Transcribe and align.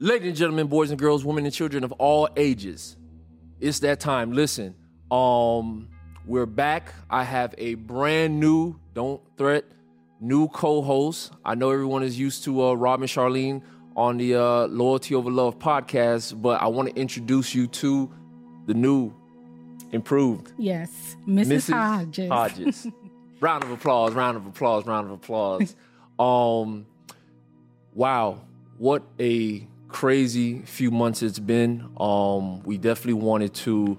Ladies 0.00 0.28
and 0.28 0.36
gentlemen, 0.36 0.68
boys 0.68 0.90
and 0.90 0.98
girls, 0.98 1.24
women 1.24 1.44
and 1.44 1.52
children 1.52 1.82
of 1.82 1.90
all 1.90 2.28
ages, 2.36 2.96
it's 3.58 3.80
that 3.80 3.98
time. 3.98 4.30
Listen, 4.30 4.76
um, 5.10 5.88
we're 6.24 6.46
back. 6.46 6.94
I 7.10 7.24
have 7.24 7.52
a 7.58 7.74
brand 7.74 8.38
new, 8.38 8.78
don't 8.94 9.20
threat, 9.36 9.64
new 10.20 10.46
co-host. 10.50 11.32
I 11.44 11.56
know 11.56 11.72
everyone 11.72 12.04
is 12.04 12.16
used 12.16 12.44
to 12.44 12.66
uh, 12.66 12.74
Rob 12.74 13.00
and 13.00 13.10
Charlene 13.10 13.60
on 13.96 14.18
the 14.18 14.36
uh, 14.36 14.66
Loyalty 14.68 15.16
Ova 15.16 15.30
Love 15.30 15.58
podcast, 15.58 16.40
but 16.40 16.62
I 16.62 16.68
want 16.68 16.90
to 16.90 16.94
introduce 16.94 17.52
you 17.52 17.66
to 17.66 18.08
the 18.66 18.74
new, 18.74 19.12
improved 19.90 20.52
Yes, 20.58 21.16
Mrs. 21.26 21.72
Hodges. 21.72 22.30
Hodges. 22.30 22.86
round 23.40 23.64
of 23.64 23.72
applause, 23.72 24.14
round 24.14 24.36
of 24.36 24.46
applause, 24.46 24.86
round 24.86 25.08
of 25.08 25.12
applause. 25.14 25.74
um, 26.20 26.86
wow, 27.94 28.42
what 28.76 29.02
a 29.18 29.66
crazy 29.88 30.60
few 30.62 30.90
months 30.90 31.22
it's 31.22 31.38
been. 31.38 31.88
Um, 31.98 32.62
we 32.62 32.76
definitely 32.78 33.14
wanted 33.14 33.54
to 33.54 33.98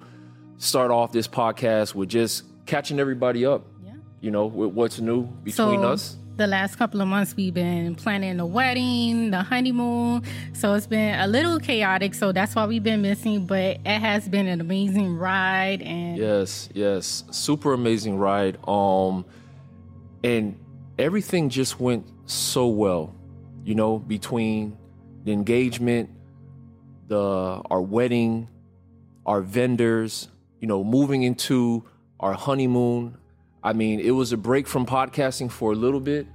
start 0.58 0.92
off 0.92 1.12
this 1.12 1.28
podcast 1.28 1.96
with 1.96 2.10
just 2.10 2.44
catching 2.66 3.00
everybody 3.00 3.46
up. 3.46 3.66
Yeah. 3.84 3.94
You 4.22 4.32
know, 4.32 4.46
with 4.46 4.72
what's 4.74 5.00
new 5.00 5.24
between 5.24 5.54
So 5.82 5.84
us. 5.84 6.16
the 6.38 6.48
last 6.48 6.76
couple 6.76 7.02
of 7.02 7.08
months 7.08 7.36
we've 7.36 7.54
been 7.54 7.96
planning 7.96 8.38
the 8.38 8.46
wedding, 8.46 9.32
the 9.32 9.42
honeymoon. 9.42 10.24
So 10.54 10.74
it's 10.74 10.86
been 10.88 11.20
a 11.20 11.28
little 11.28 11.60
chaotic. 11.60 12.14
So 12.14 12.32
that's 12.32 12.56
why 12.56 12.66
we've 12.66 12.84
been 12.84 13.02
missing. 13.02 13.46
But 13.46 13.78
it 13.86 14.00
has 14.00 14.28
been 14.30 14.48
an 14.48 14.62
amazing 14.62 15.16
ride, 15.18 15.82
and 15.82 16.18
Yes, 16.18 16.70
yes, 16.74 17.24
super 17.32 17.74
amazing 17.74 18.18
ride. 18.18 18.58
Um, 18.68 19.26
and 20.24 20.58
everything 20.98 21.50
just 21.50 21.80
went 21.80 22.06
so 22.26 22.68
well. 22.68 23.16
You 23.66 23.76
know, 23.76 24.00
between 24.00 24.78
the 25.30 25.34
engagement, 25.34 26.10
the 27.08 27.62
our 27.70 27.82
wedding, 27.82 28.48
our 29.28 29.42
vendors. 29.42 30.28
You 30.60 30.68
know, 30.68 30.84
moving 30.84 31.24
into 31.24 31.86
our 32.20 32.34
honeymoon. 32.34 33.16
I 33.64 33.72
mean, 33.72 34.02
it 34.02 34.12
was 34.12 34.34
a 34.34 34.38
break 34.38 34.68
from 34.68 34.86
podcasting 34.86 35.50
for 35.50 35.72
a 35.72 35.76
little 35.76 36.02
bit, 36.02 36.28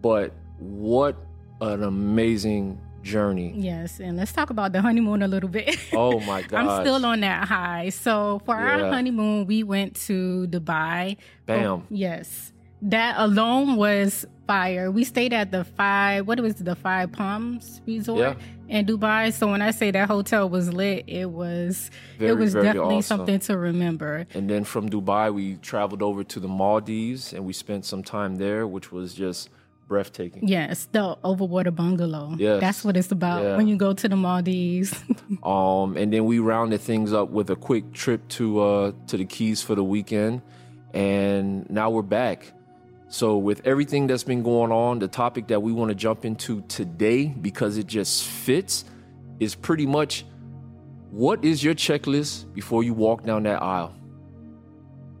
but 0.00 0.32
what 0.58 1.16
an 1.60 1.82
amazing 1.82 2.78
journey. 3.02 3.52
yes. 3.56 3.98
And 3.98 4.16
let's 4.16 4.32
talk 4.32 4.50
about 4.50 4.72
the 4.72 4.80
honeymoon 4.80 5.22
a 5.22 5.28
little 5.28 5.48
bit. 5.48 5.76
Oh 5.92 6.20
my 6.20 6.42
god. 6.42 6.66
I'm 6.66 6.84
still 6.84 7.04
on 7.04 7.20
that 7.20 7.48
high. 7.48 7.88
So 7.88 8.40
for 8.44 8.54
our 8.54 8.78
honeymoon, 8.90 9.46
we 9.46 9.64
went 9.64 9.96
to 10.06 10.46
Dubai. 10.48 11.16
Bam. 11.46 11.66
Oh, 11.66 11.82
yes. 11.90 12.51
That 12.82 13.14
alone 13.18 13.76
was 13.76 14.26
fire. 14.48 14.90
We 14.90 15.04
stayed 15.04 15.32
at 15.32 15.52
the 15.52 15.62
five, 15.64 16.26
what 16.26 16.40
was 16.40 16.56
the 16.56 16.74
Five 16.74 17.12
Palms 17.12 17.80
Resort 17.86 18.18
Yeah. 18.20 18.34
in 18.68 18.86
Dubai. 18.86 19.32
So 19.32 19.48
when 19.48 19.62
I 19.62 19.70
say 19.70 19.92
that 19.92 20.08
hotel 20.08 20.48
was 20.48 20.72
lit, 20.72 21.04
it 21.06 21.30
was 21.30 21.90
Very, 22.18 22.32
it 22.32 22.34
was 22.34 22.54
definitely 22.54 22.96
awesome. 22.96 23.18
something 23.18 23.38
to 23.38 23.56
remember. 23.56 24.26
And 24.34 24.50
then 24.50 24.64
from 24.64 24.90
Dubai, 24.90 25.32
we 25.32 25.54
traveled 25.56 26.02
over 26.02 26.24
to 26.24 26.40
the 26.40 26.48
Maldives 26.48 27.32
and 27.32 27.44
we 27.46 27.52
spent 27.52 27.84
some 27.84 28.02
time 28.02 28.36
there, 28.36 28.66
which 28.66 28.90
was 28.90 29.14
just 29.14 29.48
breathtaking. 29.86 30.48
Yes, 30.48 30.88
the 30.90 31.16
overwater 31.22 31.72
bungalow. 31.74 32.34
Yes. 32.36 32.60
That's 32.60 32.84
what 32.84 32.96
it's 32.96 33.12
about 33.12 33.42
Yeah. 33.44 33.56
when 33.56 33.68
you 33.68 33.76
go 33.76 33.92
to 33.92 34.08
the 34.08 34.16
Maldives. 34.16 34.92
Um, 35.44 35.96
and 35.96 36.12
then 36.12 36.24
we 36.26 36.38
rounded 36.40 36.80
things 36.80 37.12
up 37.12 37.30
with 37.30 37.48
a 37.50 37.56
quick 37.56 37.92
trip 37.92 38.26
to 38.36 38.60
uh, 38.60 38.92
to 39.08 39.16
the 39.16 39.24
Keys 39.24 39.60
for 39.62 39.74
the 39.74 39.82
weekend, 39.82 40.40
and 40.94 41.68
now 41.70 41.90
we're 41.90 42.02
back. 42.02 42.52
So 43.12 43.36
with 43.36 43.66
everything 43.66 44.06
that's 44.06 44.24
been 44.24 44.42
going 44.42 44.72
on, 44.72 44.98
the 44.98 45.06
topic 45.06 45.48
that 45.48 45.60
we 45.60 45.70
want 45.70 45.90
to 45.90 45.94
jump 45.94 46.24
into 46.24 46.62
today 46.62 47.26
because 47.26 47.76
it 47.76 47.86
just 47.86 48.24
fits 48.24 48.86
is 49.38 49.54
pretty 49.54 49.84
much 49.84 50.24
what 51.10 51.44
is 51.44 51.62
your 51.62 51.74
checklist 51.74 52.50
before 52.54 52.82
you 52.82 52.94
walk 52.94 53.22
down 53.22 53.42
that 53.42 53.62
aisle? 53.62 53.94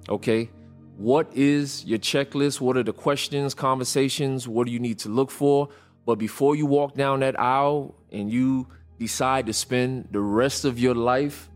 Okay? 0.08 0.48
What 0.96 1.36
is 1.36 1.84
your 1.84 1.98
checklist? 1.98 2.62
What 2.62 2.78
are 2.78 2.82
the 2.82 2.94
questions, 2.94 3.52
conversations? 3.52 4.48
What 4.48 4.66
do 4.66 4.72
you 4.72 4.80
need 4.80 4.98
to 5.00 5.10
look 5.10 5.30
for? 5.30 5.68
But 6.06 6.14
before 6.14 6.56
you 6.56 6.64
walk 6.64 6.94
down 6.94 7.20
that 7.20 7.38
aisle 7.38 7.94
and 8.10 8.32
you 8.32 8.68
decide 8.98 9.44
to 9.48 9.52
spend 9.52 10.08
the 10.12 10.20
rest 10.20 10.64
of 10.64 10.78
your 10.78 10.94
life 10.94 11.50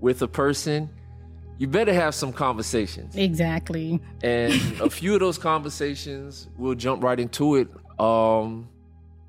with 0.00 0.22
a 0.22 0.28
person, 0.28 0.88
you 1.58 1.66
better 1.66 1.92
have 1.94 2.14
some 2.14 2.32
conversations. 2.32 3.14
exactly. 3.16 4.00
And 4.22 4.52
a 4.80 4.90
few 4.90 5.14
of 5.14 5.20
those 5.20 5.38
conversations, 5.38 6.48
we'll 6.56 6.74
jump 6.74 7.02
right 7.02 7.18
into 7.20 7.56
it. 7.56 7.68
Um, 7.98 8.68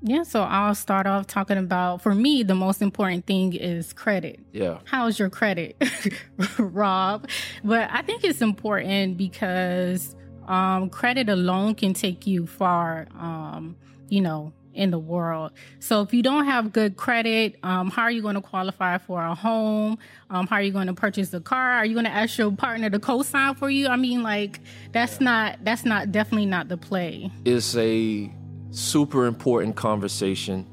Yeah, 0.02 0.24
so 0.24 0.42
I'll 0.42 0.74
start 0.74 1.06
off 1.06 1.26
talking 1.26 1.56
about 1.56 2.02
for 2.02 2.14
me 2.14 2.42
the 2.42 2.54
most 2.54 2.82
important 2.82 3.26
thing 3.26 3.54
is 3.54 3.92
credit. 3.92 4.40
yeah. 4.52 4.78
how's 4.84 5.18
your 5.18 5.30
credit, 5.30 5.76
Rob? 6.58 7.28
But 7.64 7.88
I 7.92 8.02
think 8.02 8.22
it's 8.24 8.42
important 8.42 9.16
because 9.16 10.14
um, 10.46 10.90
credit 10.90 11.28
alone 11.28 11.74
can 11.74 11.92
take 11.94 12.26
you 12.26 12.46
far, 12.46 13.08
um, 13.18 13.76
you 14.08 14.20
know, 14.20 14.52
in 14.76 14.90
the 14.90 14.98
world. 14.98 15.52
So 15.80 16.02
if 16.02 16.12
you 16.12 16.22
don't 16.22 16.44
have 16.44 16.72
good 16.72 16.96
credit, 16.96 17.56
um, 17.62 17.90
how 17.90 18.02
are 18.02 18.10
you 18.10 18.22
going 18.22 18.34
to 18.34 18.40
qualify 18.40 18.98
for 18.98 19.24
a 19.24 19.34
home? 19.34 19.98
Um, 20.30 20.46
how 20.46 20.56
are 20.56 20.62
you 20.62 20.72
going 20.72 20.86
to 20.86 20.94
purchase 20.94 21.32
a 21.34 21.40
car? 21.40 21.72
Are 21.72 21.84
you 21.84 21.94
going 21.94 22.04
to 22.04 22.10
ask 22.10 22.38
your 22.38 22.52
partner 22.52 22.90
to 22.90 22.98
co-sign 22.98 23.54
for 23.54 23.70
you? 23.70 23.88
I 23.88 23.96
mean, 23.96 24.22
like 24.22 24.60
that's 24.92 25.20
not 25.20 25.58
that's 25.64 25.84
not 25.84 26.12
definitely 26.12 26.46
not 26.46 26.68
the 26.68 26.76
play. 26.76 27.30
It's 27.44 27.76
a 27.76 28.30
super 28.70 29.26
important 29.26 29.76
conversation. 29.76 30.66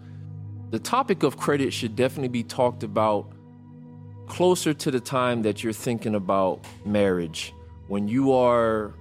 The 0.72 0.80
topic 0.80 1.24
of 1.24 1.38
credit 1.38 1.72
should 1.72 1.96
definitely 1.96 2.30
be 2.30 2.44
talked 2.44 2.84
about 2.84 3.32
closer 4.28 4.74
to 4.74 4.92
the 4.92 5.00
time 5.00 5.44
that 5.44 5.64
you're 5.64 5.74
thinking 5.74 6.16
about 6.16 6.66
marriage. 6.86 7.54
When 7.88 8.08
you 8.08 8.34
are, 8.34 8.96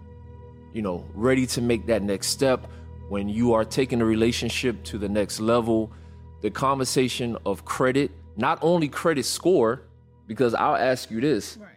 you 0.73 0.83
know, 0.83 1.05
ready 1.15 1.47
to 1.47 1.62
make 1.62 1.87
that 1.87 2.03
next 2.03 2.29
step, 2.29 2.67
when 3.12 3.28
you 3.28 3.53
are 3.53 3.62
taking 3.62 4.00
a 4.00 4.05
relationship 4.06 4.83
to 4.84 4.97
the 4.97 5.06
next 5.09 5.39
level, 5.39 5.93
the 6.41 6.50
conversation 6.50 7.37
of 7.45 7.62
credit, 7.62 8.11
not 8.39 8.59
only 8.62 8.89
credit 8.89 9.27
score, 9.27 9.83
because 10.27 10.55
I'll 10.55 10.77
ask 10.77 11.11
you 11.11 11.21
this. 11.21 11.59
Right. 11.59 11.77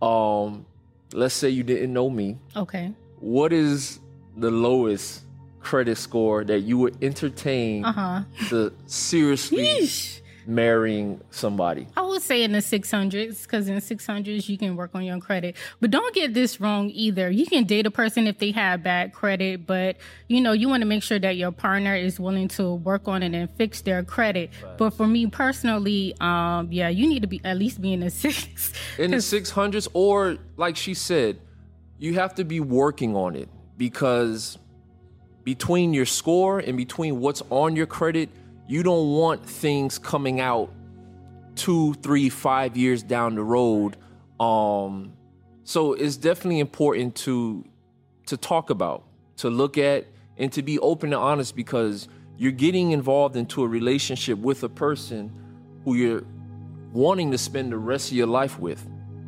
Um, 0.00 0.64
let's 1.12 1.34
say 1.34 1.50
you 1.50 1.64
didn't 1.64 1.92
know 1.92 2.08
me 2.08 2.38
Okay. 2.54 2.92
what 3.18 3.52
is 3.52 3.98
the 4.36 4.48
lowest 4.52 5.22
credit 5.58 5.96
score 5.98 6.44
that 6.44 6.60
you 6.60 6.78
would 6.78 6.96
entertain 7.02 7.84
Uh 7.84 7.92
huh. 7.92 8.22
to 8.50 8.72
seriously 8.86 9.66
marrying 10.46 11.20
somebody? 11.30 11.86
I 11.96 12.02
would 12.02 12.22
say 12.22 12.42
in 12.42 12.52
the 12.52 12.58
600s 12.58 13.42
because 13.42 13.68
in 13.68 13.74
the 13.74 13.80
600s 13.80 14.48
you 14.48 14.58
can 14.58 14.76
work 14.76 14.90
on 14.94 15.04
your 15.04 15.18
credit. 15.18 15.56
But 15.80 15.90
don't 15.90 16.14
get 16.14 16.34
this 16.34 16.60
wrong 16.60 16.90
either. 16.90 17.30
You 17.30 17.46
can 17.46 17.64
date 17.64 17.86
a 17.86 17.90
person 17.90 18.26
if 18.26 18.38
they 18.38 18.52
have 18.52 18.82
bad 18.82 19.12
credit, 19.12 19.66
but 19.66 19.96
you 20.28 20.40
know, 20.40 20.52
you 20.52 20.68
want 20.68 20.82
to 20.82 20.86
make 20.86 21.02
sure 21.02 21.18
that 21.18 21.36
your 21.36 21.52
partner 21.52 21.94
is 21.94 22.20
willing 22.20 22.48
to 22.48 22.74
work 22.74 23.08
on 23.08 23.22
it 23.22 23.34
and 23.34 23.50
fix 23.50 23.80
their 23.82 24.02
credit. 24.02 24.50
But 24.78 24.90
for 24.90 25.06
me 25.06 25.26
personally, 25.26 26.14
um, 26.20 26.68
yeah, 26.70 26.88
you 26.88 27.06
need 27.08 27.22
to 27.22 27.28
be 27.28 27.40
at 27.44 27.56
least 27.56 27.80
be 27.80 27.92
in 27.92 28.00
the 28.00 28.10
six. 28.10 28.72
In 28.98 29.10
the 29.10 29.18
600s, 29.18 29.88
or 29.92 30.38
like 30.56 30.76
she 30.76 30.94
said, 30.94 31.38
you 31.98 32.14
have 32.14 32.34
to 32.36 32.44
be 32.44 32.60
working 32.60 33.16
on 33.16 33.36
it 33.36 33.48
because 33.76 34.58
between 35.44 35.94
your 35.94 36.06
score 36.06 36.58
and 36.58 36.76
between 36.76 37.20
what's 37.20 37.42
on 37.50 37.76
your 37.76 37.86
credit, 37.86 38.28
you 38.68 38.82
don't 38.82 39.12
want 39.12 39.44
things 39.44 39.98
coming 39.98 40.40
out 40.40 40.72
two, 41.54 41.94
three, 41.94 42.28
five 42.28 42.76
years 42.76 43.02
down 43.02 43.34
the 43.34 43.42
road. 43.42 43.96
Um, 44.38 45.12
so 45.64 45.94
it's 45.94 46.16
definitely 46.16 46.60
important 46.60 47.14
to 47.16 47.64
to 48.26 48.36
talk 48.36 48.70
about, 48.70 49.04
to 49.36 49.48
look 49.48 49.78
at, 49.78 50.06
and 50.36 50.52
to 50.52 50.62
be 50.62 50.78
open 50.80 51.12
and 51.12 51.22
honest 51.22 51.54
because 51.54 52.08
you're 52.36 52.52
getting 52.52 52.90
involved 52.90 53.36
into 53.36 53.62
a 53.62 53.68
relationship 53.68 54.38
with 54.38 54.62
a 54.64 54.68
person 54.68 55.32
who 55.84 55.94
you're 55.94 56.24
wanting 56.92 57.30
to 57.30 57.38
spend 57.38 57.72
the 57.72 57.78
rest 57.78 58.10
of 58.10 58.16
your 58.16 58.26
life 58.26 58.58
with. 58.58 58.84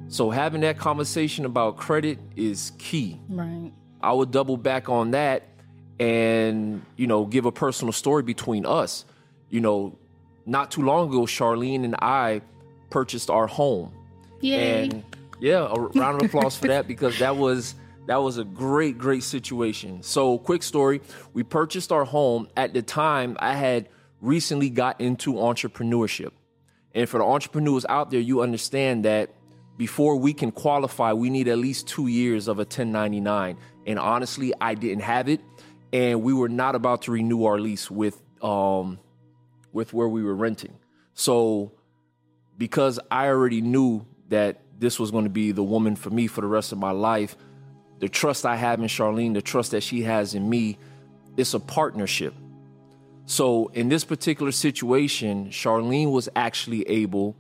So 0.08 0.31
having 0.31 0.62
that 0.62 0.79
conversation 0.79 1.44
about 1.44 1.76
credit 1.76 2.19
is 2.34 2.73
key. 2.79 3.20
right. 3.29 3.73
I 4.00 4.12
would 4.12 4.31
double 4.31 4.56
back 4.56 4.88
on 4.88 5.11
that 5.12 5.43
and, 5.99 6.84
you 6.96 7.06
know, 7.06 7.25
give 7.25 7.46
a 7.46 7.52
personal 7.52 7.93
story 7.93 8.23
between 8.23 8.64
us. 8.64 9.05
You 9.50 9.60
know, 9.60 9.98
not 10.46 10.70
too 10.70 10.82
long 10.82 11.08
ago, 11.08 11.20
Charlene 11.22 11.84
and 11.84 11.94
I 11.96 12.42
purchased 12.90 13.30
our 13.30 13.46
home. 13.46 13.92
Yay. 14.40 14.84
And 14.84 15.04
yeah, 15.40 15.66
a 15.68 15.74
round 15.98 16.22
of 16.22 16.28
applause 16.28 16.56
for 16.56 16.68
that 16.68 16.86
because 16.88 17.18
that 17.18 17.36
was 17.36 17.74
that 18.06 18.16
was 18.16 18.38
a 18.38 18.44
great, 18.44 18.96
great 18.96 19.22
situation. 19.22 20.02
So, 20.02 20.38
quick 20.38 20.62
story: 20.62 21.00
we 21.34 21.42
purchased 21.42 21.92
our 21.92 22.04
home 22.04 22.48
at 22.56 22.72
the 22.72 22.82
time. 22.82 23.36
I 23.38 23.54
had 23.54 23.88
recently 24.20 24.70
got 24.70 25.00
into 25.00 25.34
entrepreneurship, 25.34 26.32
and 26.94 27.08
for 27.08 27.18
the 27.18 27.24
entrepreneurs 27.24 27.84
out 27.88 28.10
there, 28.10 28.20
you 28.20 28.40
understand 28.42 29.04
that 29.04 29.30
before 29.76 30.16
we 30.16 30.32
can 30.32 30.50
qualify, 30.50 31.12
we 31.12 31.30
need 31.30 31.46
at 31.48 31.58
least 31.58 31.86
two 31.86 32.08
years 32.08 32.48
of 32.48 32.58
a 32.58 32.62
1099. 32.62 33.56
And 33.86 33.98
honestly, 33.98 34.52
I 34.60 34.74
didn't 34.74 35.02
have 35.02 35.28
it, 35.28 35.40
and 35.92 36.22
we 36.22 36.32
were 36.32 36.48
not 36.48 36.74
about 36.74 37.02
to 37.02 37.12
renew 37.12 37.44
our 37.44 37.58
lease 37.60 37.90
with 37.90 38.20
um 38.42 38.98
with 39.78 39.94
where 39.94 40.08
we 40.08 40.25
were 40.25 40.34
renting. 40.34 40.76
So, 41.14 41.70
because 42.58 42.98
I 43.12 43.28
already 43.28 43.60
knew 43.60 44.04
that 44.28 44.60
this 44.76 44.98
was 44.98 45.12
going 45.12 45.22
to 45.22 45.30
be 45.30 45.52
the 45.52 45.62
woman 45.62 45.94
for 45.94 46.10
me 46.10 46.26
for 46.26 46.40
the 46.40 46.48
rest 46.48 46.72
of 46.72 46.78
my 46.78 46.90
life, 46.90 47.36
the 48.00 48.08
trust 48.08 48.44
I 48.44 48.56
have 48.56 48.80
in 48.80 48.88
Charlene, 48.88 49.34
the 49.34 49.40
trust 49.40 49.70
that 49.70 49.84
she 49.84 50.02
has 50.02 50.34
in 50.34 50.50
me, 50.50 50.78
it's 51.36 51.54
a 51.54 51.60
partnership. 51.60 52.34
So, 53.26 53.69
in 53.69 53.88
this 53.88 54.04
particular 54.04 54.50
situation, 54.50 55.50
Charlene 55.50 56.10
was 56.10 56.28
actually 56.34 56.82
able, 56.88 57.36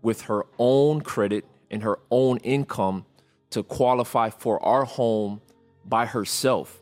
with 0.00 0.22
her 0.22 0.46
own 0.58 1.02
credit 1.02 1.44
and 1.70 1.82
her 1.82 1.98
own 2.10 2.38
income, 2.38 3.04
to 3.50 3.62
qualify 3.62 4.30
for 4.30 4.64
our 4.64 4.84
home 4.84 5.42
by 5.84 6.06
herself. 6.06 6.80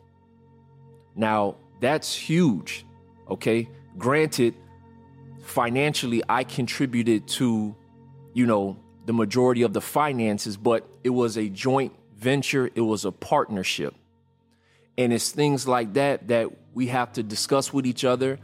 Now, 1.15 1.57
that's 1.81 2.15
huge, 2.15 2.85
okay? 3.29 3.67
Granted, 3.97 4.55
financially, 5.45 6.21
I 6.27 6.43
contributed 6.43 7.27
to, 7.29 7.75
you 8.33 8.45
know, 8.45 8.77
the 9.05 9.13
majority 9.13 9.61
of 9.61 9.73
the 9.73 9.81
finances, 9.81 10.57
but 10.57 10.87
it 11.03 11.11
was 11.11 11.37
a 11.37 11.47
joint 11.49 11.93
venture, 12.17 12.69
it 12.73 12.81
was 12.81 13.05
a 13.05 13.11
partnership. 13.11 13.93
And 14.97 15.13
it's 15.13 15.31
things 15.31 15.67
like 15.67 15.93
that 15.93 16.29
that 16.29 16.49
we 16.73 16.87
have 16.87 17.13
to 17.13 17.23
discuss 17.23 17.71
with 17.71 17.85
each 17.85 18.03
other. 18.03 18.39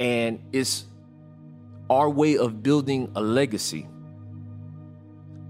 And 0.00 0.40
it's 0.52 0.84
our 1.88 2.08
way 2.08 2.36
of 2.36 2.62
building 2.62 3.12
a 3.14 3.20
legacy. 3.20 3.86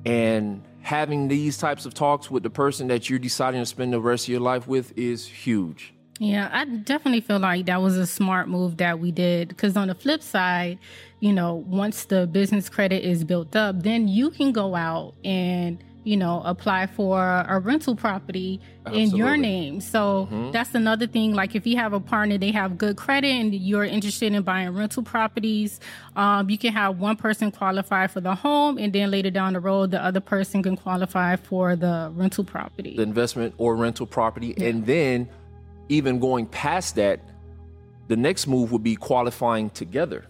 And 0.04 0.62
having 0.82 1.28
these 1.28 1.56
types 1.56 1.86
of 1.86 1.94
talks 1.94 2.30
with 2.30 2.42
the 2.42 2.50
person 2.50 2.88
that 2.88 3.08
you're 3.08 3.18
deciding 3.18 3.60
to 3.60 3.66
spend 3.66 3.92
the 3.92 4.00
rest 4.00 4.24
of 4.24 4.30
your 4.30 4.40
life 4.40 4.66
with 4.66 4.96
is 4.98 5.26
huge. 5.26 5.94
Yeah, 6.20 6.50
I 6.52 6.66
definitely 6.66 7.22
feel 7.22 7.38
like 7.38 7.64
that 7.64 7.80
was 7.80 7.96
a 7.96 8.06
smart 8.06 8.46
move 8.46 8.76
that 8.76 8.98
we 8.98 9.10
did. 9.10 9.48
Because 9.48 9.74
on 9.74 9.88
the 9.88 9.94
flip 9.94 10.22
side, 10.22 10.78
you 11.20 11.32
know, 11.32 11.54
once 11.54 12.04
the 12.04 12.26
business 12.26 12.68
credit 12.68 13.02
is 13.02 13.24
built 13.24 13.56
up, 13.56 13.82
then 13.82 14.06
you 14.06 14.28
can 14.28 14.52
go 14.52 14.74
out 14.74 15.14
and 15.24 15.82
you 16.04 16.16
know, 16.16 16.40
apply 16.44 16.86
for 16.86 17.20
a 17.20 17.58
rental 17.58 17.94
property 17.94 18.60
Absolutely. 18.86 19.02
in 19.02 19.16
your 19.16 19.36
name. 19.36 19.80
So 19.80 20.28
mm-hmm. 20.30 20.50
that's 20.50 20.74
another 20.74 21.06
thing. 21.06 21.34
Like 21.34 21.54
if 21.54 21.66
you 21.66 21.76
have 21.76 21.92
a 21.92 22.00
partner, 22.00 22.38
they 22.38 22.50
have 22.52 22.78
good 22.78 22.96
credit 22.96 23.28
and 23.28 23.54
you're 23.54 23.84
interested 23.84 24.32
in 24.32 24.42
buying 24.42 24.70
rental 24.70 25.02
properties, 25.02 25.78
um, 26.16 26.48
you 26.48 26.56
can 26.56 26.72
have 26.72 26.98
one 26.98 27.16
person 27.16 27.50
qualify 27.50 28.06
for 28.06 28.20
the 28.20 28.34
home 28.34 28.78
and 28.78 28.92
then 28.92 29.10
later 29.10 29.30
down 29.30 29.52
the 29.52 29.60
road, 29.60 29.90
the 29.90 30.02
other 30.02 30.20
person 30.20 30.62
can 30.62 30.76
qualify 30.76 31.36
for 31.36 31.76
the 31.76 32.10
rental 32.14 32.44
property. 32.44 32.96
The 32.96 33.02
investment 33.02 33.54
or 33.58 33.76
rental 33.76 34.06
property. 34.06 34.54
Yeah. 34.56 34.68
And 34.68 34.86
then 34.86 35.28
even 35.90 36.18
going 36.20 36.46
past 36.46 36.94
that, 36.94 37.20
the 38.08 38.16
next 38.16 38.46
move 38.46 38.72
would 38.72 38.82
be 38.82 38.96
qualifying 38.96 39.70
together. 39.70 40.24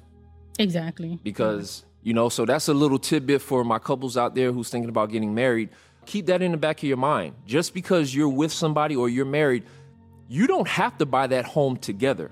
Exactly. 0.59 1.19
Because 1.23 1.85
you 2.03 2.15
know, 2.15 2.29
so 2.29 2.47
that's 2.47 2.69
a 2.69 2.75
little 2.75 2.99
tidbit 2.99 3.43
for 3.43 3.63
my 3.63 3.79
couples 3.79 4.17
out 4.17 4.35
there 4.35 4.53
who's 4.53 4.71
thinking 4.71 4.89
about 4.89 5.11
getting 5.11 5.35
married. 5.35 5.69
Keep 6.07 6.27
that 6.27 6.41
in 6.41 6.53
the 6.53 6.57
back 6.57 6.79
of 6.79 6.85
your 6.85 6.97
mind. 6.97 7.35
Just 7.47 7.75
because 7.75 8.15
you're 8.15 8.29
with 8.29 8.53
somebody 8.53 8.97
or 8.97 9.09
you're 9.09 9.27
married, 9.27 9.65
you 10.29 10.47
don't 10.47 10.67
have 10.67 10.97
to 10.99 11.07
buy 11.07 11.27
that 11.27 11.45
home 11.45 11.77
together. 11.77 12.31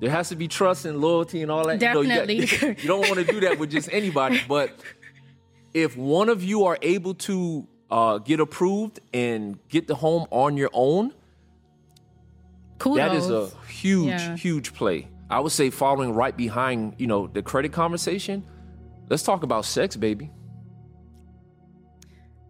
There 0.00 0.10
has 0.10 0.28
to 0.28 0.36
be 0.36 0.46
trust 0.46 0.84
and 0.84 1.00
loyalty 1.00 1.42
and 1.42 1.50
all 1.50 1.66
that. 1.66 1.80
Definitely. 1.80 2.36
You, 2.36 2.40
know, 2.40 2.46
you, 2.46 2.58
got, 2.74 2.78
you 2.82 2.88
don't 2.88 3.08
want 3.08 3.14
to 3.14 3.24
do 3.24 3.40
that 3.40 3.58
with 3.58 3.70
just 3.70 3.88
anybody. 3.92 4.40
But 4.46 4.70
if 5.74 5.96
one 5.96 6.28
of 6.28 6.44
you 6.44 6.64
are 6.64 6.78
able 6.80 7.14
to 7.14 7.66
uh, 7.90 8.18
get 8.18 8.38
approved 8.38 9.00
and 9.12 9.58
get 9.68 9.88
the 9.88 9.94
home 9.94 10.26
on 10.30 10.56
your 10.56 10.70
own, 10.72 11.12
Kudos. 12.78 12.96
that 12.96 13.14
is 13.14 13.30
a 13.30 13.50
huge, 13.68 14.08
yeah. 14.08 14.36
huge 14.36 14.74
play. 14.74 15.08
I 15.28 15.40
would 15.40 15.52
say 15.52 15.70
following 15.70 16.12
right 16.12 16.36
behind, 16.36 16.94
you 16.98 17.06
know, 17.06 17.26
the 17.26 17.42
credit 17.42 17.72
conversation 17.72 18.44
Let's 19.08 19.22
talk 19.22 19.44
about 19.44 19.64
sex, 19.64 19.94
baby. 19.94 20.30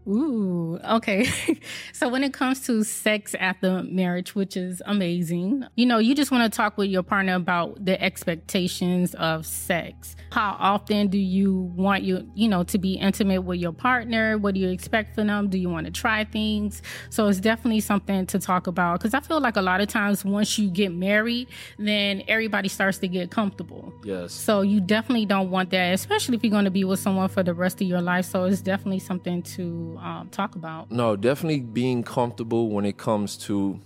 Ooh, 0.09 0.79
okay. 0.85 1.29
so 1.93 2.09
when 2.09 2.23
it 2.23 2.33
comes 2.33 2.61
to 2.67 2.85
sex 2.85 3.35
after 3.41 3.83
marriage, 3.83 4.35
which 4.35 4.57
is 4.57 4.81
amazing, 4.87 5.65
you 5.75 5.87
know, 5.87 5.99
you 5.99 6.15
just 6.15 6.31
want 6.31 6.51
to 6.51 6.57
talk 6.57 6.79
with 6.79 6.89
your 6.89 7.03
partner 7.03 7.35
about 7.35 7.85
the 7.85 8.01
expectations 8.01 9.15
of 9.17 9.45
sex. 9.45 10.15
How 10.31 10.57
often 10.59 11.09
do 11.09 11.19
you 11.19 11.55
want 11.55 12.03
you, 12.03 12.31
you 12.35 12.49
know, 12.49 12.63
to 12.65 12.79
be 12.79 12.95
intimate 12.95 13.43
with 13.43 13.59
your 13.59 13.73
partner? 13.73 14.39
What 14.39 14.55
do 14.55 14.61
you 14.61 14.69
expect 14.69 15.15
from 15.15 15.27
them? 15.27 15.49
Do 15.49 15.59
you 15.59 15.69
want 15.69 15.87
to 15.87 15.93
try 15.93 16.25
things? 16.25 16.83
So 17.11 17.27
it's 17.27 17.41
definitely 17.41 17.81
something 17.81 18.27
to 18.27 18.39
talk 18.39 18.67
about 18.67 19.01
because 19.01 19.15
I 19.15 19.21
feel 19.21 19.41
like 19.41 19.57
a 19.57 19.63
lot 19.63 19.81
of 19.81 19.89
times 19.89 20.25
once 20.25 20.59
you 20.59 20.71
get 20.71 20.93
married, 20.93 21.49
then 21.79 22.23
everybody 22.29 22.69
starts 22.69 22.99
to 22.99 23.09
get 23.09 23.31
comfortable. 23.31 23.93
Yes. 24.05 24.33
So 24.33 24.61
you 24.61 24.81
definitely 24.81 25.27
don't 25.27 25.51
want 25.51 25.71
that, 25.71 25.95
especially 25.95 26.37
if 26.37 26.45
you're 26.45 26.51
going 26.51 26.65
to 26.65 26.71
be 26.71 26.85
with 26.85 27.01
someone 27.01 27.29
for 27.29 27.43
the 27.43 27.55
rest 27.55 27.81
of 27.81 27.89
your 27.89 28.03
life. 28.03 28.27
So 28.27 28.45
it's 28.45 28.61
definitely 28.61 29.01
something 29.01 29.43
to 29.43 29.96
um, 29.99 30.29
talk 30.29 30.55
about. 30.55 30.91
No, 30.91 31.17
definitely 31.17 31.61
being 31.61 32.03
comfortable 32.03 32.71
when 32.71 32.85
it 32.85 32.97
comes 32.97 33.37
to 33.39 33.81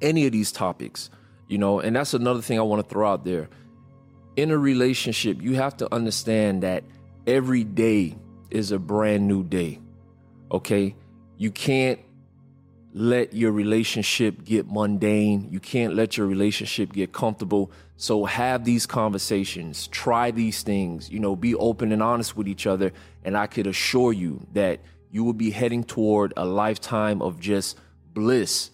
any 0.00 0.26
of 0.26 0.32
these 0.32 0.52
topics, 0.52 1.10
you 1.48 1.58
know, 1.58 1.80
and 1.80 1.96
that's 1.96 2.14
another 2.14 2.40
thing 2.42 2.58
I 2.58 2.62
want 2.62 2.82
to 2.82 2.88
throw 2.88 3.10
out 3.10 3.24
there. 3.24 3.48
In 4.36 4.50
a 4.50 4.58
relationship, 4.58 5.40
you 5.40 5.54
have 5.54 5.76
to 5.78 5.92
understand 5.94 6.62
that 6.62 6.84
every 7.26 7.64
day 7.64 8.16
is 8.50 8.72
a 8.72 8.78
brand 8.78 9.28
new 9.28 9.44
day. 9.44 9.80
Okay? 10.50 10.94
You 11.36 11.50
can't 11.50 12.00
let 12.94 13.34
your 13.34 13.50
relationship 13.50 14.44
get 14.44 14.70
mundane. 14.70 15.48
You 15.50 15.58
can't 15.58 15.94
let 15.94 16.16
your 16.16 16.28
relationship 16.28 16.92
get 16.92 17.12
comfortable. 17.12 17.72
So 17.96 18.24
have 18.24 18.64
these 18.64 18.86
conversations, 18.86 19.88
try 19.88 20.30
these 20.30 20.62
things, 20.62 21.10
you 21.10 21.18
know, 21.18 21.34
be 21.34 21.54
open 21.56 21.90
and 21.90 22.02
honest 22.02 22.36
with 22.36 22.46
each 22.46 22.66
other. 22.66 22.92
And 23.24 23.36
I 23.36 23.48
could 23.48 23.66
assure 23.66 24.12
you 24.12 24.46
that 24.52 24.80
you 25.14 25.22
will 25.22 25.32
be 25.32 25.52
heading 25.52 25.84
toward 25.84 26.32
a 26.36 26.44
lifetime 26.44 27.22
of 27.22 27.38
just 27.38 27.78
bliss. 28.14 28.70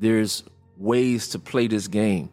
There's 0.00 0.42
ways 0.76 1.28
to 1.28 1.38
play 1.38 1.68
this 1.68 1.86
game. 1.86 2.30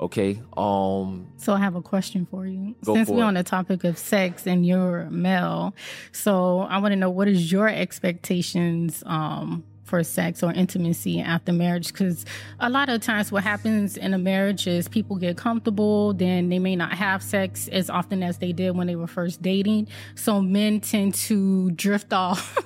Okay. 0.00 0.40
Um 0.56 1.28
So 1.36 1.52
I 1.52 1.58
have 1.58 1.76
a 1.76 1.82
question 1.82 2.26
for 2.30 2.46
you. 2.46 2.74
Since 2.82 3.10
we're 3.10 3.18
it. 3.18 3.24
on 3.24 3.34
the 3.34 3.42
topic 3.42 3.84
of 3.84 3.98
sex 3.98 4.46
and 4.46 4.66
you're 4.66 5.10
male, 5.10 5.74
so 6.10 6.60
I 6.60 6.78
want 6.78 6.92
to 6.92 6.96
know 6.96 7.10
what 7.10 7.28
is 7.28 7.52
your 7.52 7.68
expectations 7.68 9.02
um 9.04 9.62
for 9.84 10.02
sex 10.02 10.42
or 10.42 10.52
intimacy 10.52 11.20
after 11.20 11.52
marriage 11.52 11.88
because 11.88 12.24
a 12.60 12.70
lot 12.70 12.88
of 12.88 13.00
times 13.00 13.32
what 13.32 13.42
happens 13.42 13.96
in 13.96 14.14
a 14.14 14.18
marriage 14.18 14.66
is 14.66 14.88
people 14.88 15.16
get 15.16 15.36
comfortable 15.36 16.12
then 16.14 16.48
they 16.48 16.58
may 16.58 16.76
not 16.76 16.92
have 16.92 17.22
sex 17.22 17.68
as 17.68 17.90
often 17.90 18.22
as 18.22 18.38
they 18.38 18.52
did 18.52 18.76
when 18.76 18.86
they 18.86 18.96
were 18.96 19.06
first 19.06 19.42
dating. 19.42 19.88
So 20.14 20.40
men 20.40 20.80
tend 20.80 21.14
to 21.14 21.70
drift 21.72 22.12
off 22.12 22.58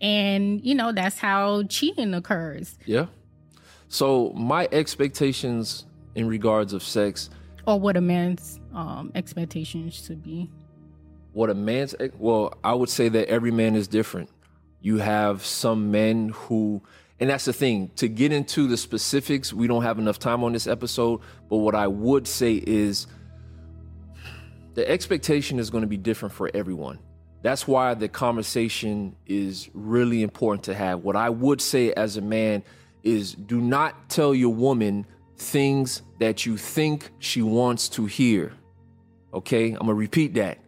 and 0.00 0.64
you 0.64 0.74
know 0.74 0.92
that's 0.92 1.18
how 1.18 1.64
cheating 1.64 2.14
occurs. 2.14 2.78
Yeah. 2.86 3.06
So 3.88 4.32
my 4.34 4.68
expectations 4.72 5.84
in 6.14 6.26
regards 6.26 6.72
of 6.72 6.82
sex 6.82 7.30
or 7.66 7.78
what 7.78 7.96
a 7.96 8.00
man's 8.00 8.58
um, 8.74 9.12
expectations 9.14 9.94
should 9.94 10.22
be. 10.22 10.50
What 11.32 11.48
a 11.48 11.54
man's 11.54 11.94
well 12.18 12.52
i 12.62 12.74
would 12.74 12.90
say 12.90 13.08
that 13.08 13.26
every 13.28 13.50
man 13.50 13.74
is 13.74 13.88
different 13.88 14.28
you 14.82 14.98
have 14.98 15.44
some 15.44 15.90
men 15.90 16.30
who, 16.30 16.82
and 17.20 17.30
that's 17.30 17.44
the 17.44 17.52
thing, 17.52 17.90
to 17.96 18.08
get 18.08 18.32
into 18.32 18.66
the 18.66 18.76
specifics, 18.76 19.52
we 19.52 19.66
don't 19.68 19.84
have 19.84 19.98
enough 19.98 20.18
time 20.18 20.42
on 20.42 20.52
this 20.52 20.66
episode. 20.66 21.20
But 21.48 21.58
what 21.58 21.74
I 21.74 21.86
would 21.86 22.26
say 22.26 22.54
is 22.54 23.06
the 24.74 24.88
expectation 24.88 25.58
is 25.58 25.70
going 25.70 25.82
to 25.82 25.88
be 25.88 25.96
different 25.96 26.34
for 26.34 26.50
everyone. 26.52 26.98
That's 27.42 27.66
why 27.66 27.94
the 27.94 28.08
conversation 28.08 29.16
is 29.26 29.70
really 29.72 30.22
important 30.22 30.64
to 30.64 30.74
have. 30.74 31.00
What 31.00 31.16
I 31.16 31.30
would 31.30 31.60
say 31.60 31.92
as 31.92 32.16
a 32.16 32.20
man 32.20 32.62
is 33.02 33.34
do 33.34 33.60
not 33.60 34.08
tell 34.08 34.34
your 34.34 34.54
woman 34.54 35.06
things 35.36 36.02
that 36.18 36.46
you 36.46 36.56
think 36.56 37.10
she 37.18 37.42
wants 37.42 37.88
to 37.90 38.06
hear. 38.06 38.52
Okay? 39.34 39.72
I'm 39.72 39.86
to 39.86 39.94
repeat 39.94 40.34
that. 40.34 40.58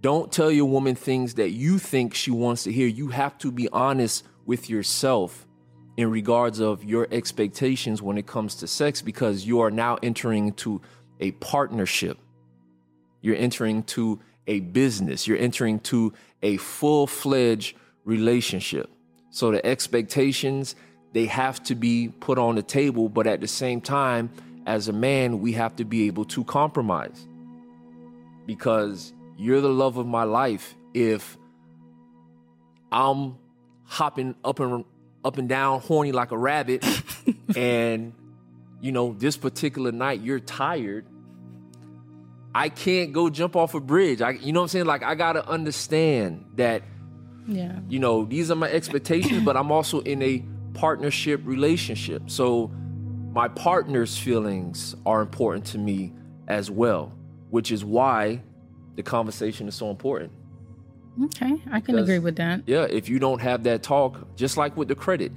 Don't 0.00 0.32
tell 0.32 0.50
your 0.50 0.66
woman 0.66 0.94
things 0.94 1.34
that 1.34 1.50
you 1.50 1.78
think 1.78 2.14
she 2.14 2.30
wants 2.30 2.64
to 2.64 2.72
hear. 2.72 2.86
You 2.86 3.08
have 3.08 3.36
to 3.38 3.52
be 3.52 3.68
honest 3.70 4.24
with 4.46 4.70
yourself 4.70 5.46
in 5.96 6.10
regards 6.10 6.58
of 6.60 6.82
your 6.82 7.06
expectations 7.10 8.00
when 8.00 8.16
it 8.16 8.26
comes 8.26 8.54
to 8.56 8.66
sex 8.66 9.02
because 9.02 9.44
you 9.44 9.60
are 9.60 9.70
now 9.70 9.98
entering 10.02 10.48
into 10.48 10.80
a 11.20 11.32
partnership. 11.32 12.16
You're 13.20 13.36
entering 13.36 13.82
to 13.84 14.20
a 14.46 14.60
business. 14.60 15.26
You're 15.26 15.38
entering 15.38 15.80
to 15.80 16.14
a 16.42 16.56
full-fledged 16.56 17.76
relationship. 18.04 18.88
So 19.30 19.50
the 19.50 19.64
expectations 19.64 20.74
they 21.12 21.26
have 21.26 21.62
to 21.64 21.74
be 21.74 22.08
put 22.08 22.38
on 22.38 22.54
the 22.54 22.62
table, 22.62 23.08
but 23.08 23.26
at 23.26 23.40
the 23.40 23.48
same 23.48 23.80
time 23.80 24.30
as 24.66 24.88
a 24.88 24.92
man, 24.92 25.40
we 25.40 25.52
have 25.52 25.76
to 25.76 25.84
be 25.84 26.06
able 26.06 26.24
to 26.26 26.44
compromise. 26.44 27.26
Because 28.46 29.12
you're 29.40 29.60
the 29.62 29.68
love 29.68 29.96
of 29.96 30.06
my 30.06 30.24
life 30.24 30.74
if 30.94 31.36
I'm 32.92 33.36
hopping 33.84 34.34
up 34.44 34.60
and 34.60 34.84
up 35.24 35.38
and 35.38 35.48
down 35.48 35.80
horny 35.80 36.12
like 36.12 36.30
a 36.30 36.38
rabbit 36.38 36.84
and 37.56 38.12
you 38.80 38.92
know 38.92 39.14
this 39.18 39.36
particular 39.36 39.92
night 39.92 40.20
you're 40.20 40.40
tired 40.40 41.06
I 42.54 42.68
can't 42.68 43.12
go 43.12 43.30
jump 43.30 43.54
off 43.54 43.74
a 43.74 43.80
bridge. 43.80 44.20
I, 44.20 44.30
you 44.30 44.52
know 44.52 44.58
what 44.58 44.64
I'm 44.64 44.68
saying? 44.70 44.86
Like 44.86 45.04
I 45.04 45.14
gotta 45.14 45.48
understand 45.48 46.44
that, 46.56 46.82
Yeah. 47.46 47.78
you 47.88 48.00
know, 48.00 48.24
these 48.24 48.50
are 48.50 48.56
my 48.56 48.68
expectations, 48.68 49.44
but 49.44 49.56
I'm 49.56 49.70
also 49.70 50.00
in 50.00 50.20
a 50.20 50.44
partnership 50.74 51.42
relationship. 51.44 52.28
So 52.28 52.72
my 53.32 53.46
partner's 53.46 54.18
feelings 54.18 54.96
are 55.06 55.20
important 55.22 55.64
to 55.66 55.78
me 55.78 56.12
as 56.48 56.72
well, 56.72 57.12
which 57.50 57.70
is 57.70 57.84
why 57.84 58.42
the 58.96 59.02
conversation 59.02 59.68
is 59.68 59.74
so 59.74 59.90
important. 59.90 60.32
Okay. 61.24 61.56
I 61.70 61.80
can 61.80 61.98
agree 61.98 62.18
with 62.18 62.36
that. 62.36 62.62
Yeah, 62.66 62.84
if 62.84 63.08
you 63.08 63.18
don't 63.18 63.40
have 63.40 63.64
that 63.64 63.82
talk, 63.82 64.36
just 64.36 64.56
like 64.56 64.76
with 64.76 64.88
the 64.88 64.94
credit, 64.94 65.32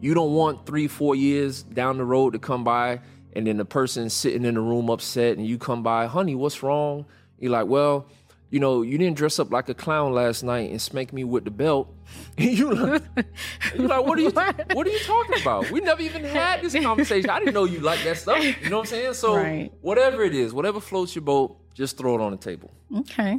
you 0.00 0.14
don't 0.14 0.32
want 0.34 0.66
three, 0.66 0.86
four 0.88 1.14
years 1.14 1.62
down 1.62 1.98
the 1.98 2.04
road 2.04 2.32
to 2.32 2.38
come 2.38 2.64
by 2.64 3.00
and 3.34 3.46
then 3.46 3.56
the 3.58 3.64
person 3.64 4.08
sitting 4.08 4.44
in 4.44 4.54
the 4.54 4.60
room 4.60 4.88
upset 4.88 5.36
and 5.36 5.46
you 5.46 5.58
come 5.58 5.82
by, 5.82 6.06
honey, 6.06 6.34
what's 6.34 6.62
wrong? 6.62 7.04
You're 7.38 7.50
like, 7.50 7.66
well, 7.66 8.06
you 8.48 8.60
know, 8.60 8.82
you 8.82 8.96
didn't 8.96 9.16
dress 9.16 9.38
up 9.38 9.50
like 9.50 9.68
a 9.68 9.74
clown 9.74 10.12
last 10.12 10.42
night 10.42 10.70
and 10.70 10.80
spank 10.80 11.12
me 11.12 11.24
with 11.24 11.44
the 11.44 11.50
belt. 11.50 11.92
You 12.38 12.72
like, 12.72 13.02
you 13.76 13.88
like, 13.88 14.06
what 14.06 14.18
are 14.18 14.22
you, 14.22 14.30
what 14.30 14.86
are 14.86 14.90
you 14.90 14.98
talking 15.00 15.40
about? 15.40 15.70
We 15.70 15.80
never 15.80 16.00
even 16.02 16.22
had 16.24 16.62
this 16.62 16.74
conversation. 16.82 17.28
I 17.30 17.40
didn't 17.40 17.54
know 17.54 17.64
you 17.64 17.80
like 17.80 18.02
that 18.04 18.18
stuff. 18.18 18.42
You 18.62 18.70
know 18.70 18.76
what 18.76 18.82
I'm 18.82 18.86
saying? 18.86 19.14
So 19.14 19.36
Right. 19.36 19.70
whatever 19.80 20.22
it 20.22 20.34
is, 20.34 20.52
whatever 20.54 20.80
floats 20.80 21.14
your 21.14 21.22
boat, 21.22 21.58
just 21.76 21.98
throw 21.98 22.14
it 22.14 22.20
on 22.22 22.32
the 22.32 22.38
table. 22.38 22.70
Okay. 22.98 23.38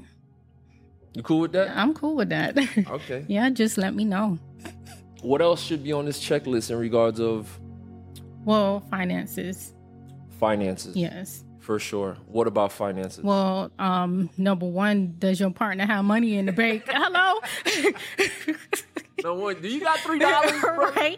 You 1.15 1.23
cool 1.23 1.39
with 1.39 1.51
that? 1.53 1.75
I'm 1.75 1.93
cool 1.95 2.15
with 2.15 2.29
that. 2.29 2.55
Okay. 2.89 3.25
yeah, 3.27 3.49
just 3.49 3.77
let 3.77 3.95
me 3.95 4.05
know. 4.05 4.37
What 5.21 5.41
else 5.41 5.61
should 5.63 5.83
be 5.83 5.91
on 5.91 6.05
this 6.05 6.19
checklist 6.23 6.69
in 6.69 6.77
regards 6.77 7.19
of 7.19 7.59
Well, 8.45 8.81
finances. 8.91 9.73
finances? 10.39 10.95
Yes. 10.95 11.43
For 11.59 11.79
sure. 11.79 12.15
What 12.27 12.45
about 12.47 12.71
finances? 12.71 13.23
Well, 13.23 13.71
um, 13.79 14.29
number 14.37 14.67
one, 14.67 15.15
does 15.17 15.39
your 15.39 15.49
partner 15.49 15.85
have 15.87 16.05
money 16.05 16.37
in 16.37 16.45
the 16.45 16.51
bank? 16.53 16.83
Hello? 16.87 17.41
no 19.23 19.33
one. 19.33 19.59
Do 19.61 19.67
you 19.67 19.79
got 19.81 19.97
three 19.99 20.19
dollars? 20.19 20.63
right? 20.95 21.17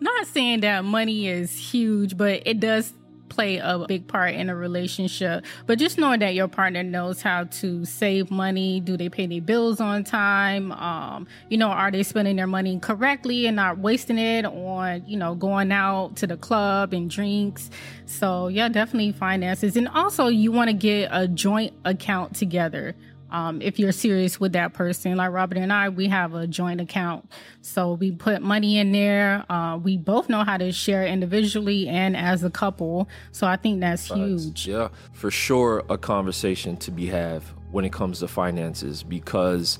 not 0.00 0.26
saying 0.26 0.60
that 0.60 0.84
money 0.84 1.26
is 1.28 1.50
huge, 1.56 2.16
but 2.16 2.42
it 2.46 2.60
does 2.60 2.92
play 3.32 3.56
a 3.56 3.84
big 3.88 4.06
part 4.06 4.34
in 4.34 4.50
a 4.50 4.54
relationship. 4.54 5.44
But 5.66 5.78
just 5.78 5.98
knowing 5.98 6.20
that 6.20 6.34
your 6.34 6.48
partner 6.48 6.82
knows 6.82 7.22
how 7.22 7.44
to 7.44 7.84
save 7.84 8.30
money, 8.30 8.80
do 8.80 8.96
they 8.96 9.08
pay 9.08 9.26
their 9.26 9.40
bills 9.40 9.80
on 9.80 10.04
time? 10.04 10.72
Um, 10.72 11.26
you 11.48 11.56
know, 11.56 11.68
are 11.68 11.90
they 11.90 12.02
spending 12.02 12.36
their 12.36 12.46
money 12.46 12.78
correctly 12.78 13.46
and 13.46 13.56
not 13.56 13.78
wasting 13.78 14.18
it 14.18 14.44
on, 14.44 15.04
you 15.06 15.16
know, 15.16 15.34
going 15.34 15.72
out 15.72 16.16
to 16.16 16.26
the 16.26 16.36
club 16.36 16.92
and 16.92 17.08
drinks? 17.08 17.70
So 18.06 18.48
yeah, 18.48 18.68
definitely 18.68 19.12
finances. 19.12 19.76
And 19.76 19.88
also 19.88 20.28
you 20.28 20.52
want 20.52 20.68
to 20.68 20.74
get 20.74 21.08
a 21.12 21.26
joint 21.26 21.72
account 21.84 22.36
together 22.36 22.94
um, 23.32 23.62
if 23.62 23.78
you're 23.78 23.92
serious 23.92 24.38
with 24.38 24.52
that 24.52 24.74
person. 24.74 25.16
Like 25.16 25.32
Robert 25.32 25.58
and 25.58 25.72
I, 25.72 25.88
we 25.88 26.06
have 26.08 26.34
a 26.34 26.46
joint 26.46 26.80
account. 26.80 27.28
So 27.62 27.94
we 27.94 28.12
put 28.12 28.42
money 28.42 28.78
in 28.78 28.92
there. 28.92 29.44
Uh, 29.50 29.78
we 29.82 29.96
both 29.96 30.28
know 30.28 30.44
how 30.44 30.58
to 30.58 30.70
share 30.70 31.06
individually 31.06 31.88
and 31.88 32.16
as 32.16 32.44
a 32.44 32.50
couple. 32.50 33.08
So 33.32 33.46
I 33.46 33.56
think 33.56 33.80
that's 33.80 34.06
huge. 34.06 34.68
Yeah, 34.68 34.88
for 35.14 35.30
sure, 35.30 35.82
a 35.88 35.96
conversation 35.96 36.76
to 36.76 36.90
be 36.90 37.06
have 37.06 37.42
when 37.70 37.86
it 37.86 37.92
comes 37.92 38.20
to 38.20 38.28
finances 38.28 39.02
because, 39.02 39.78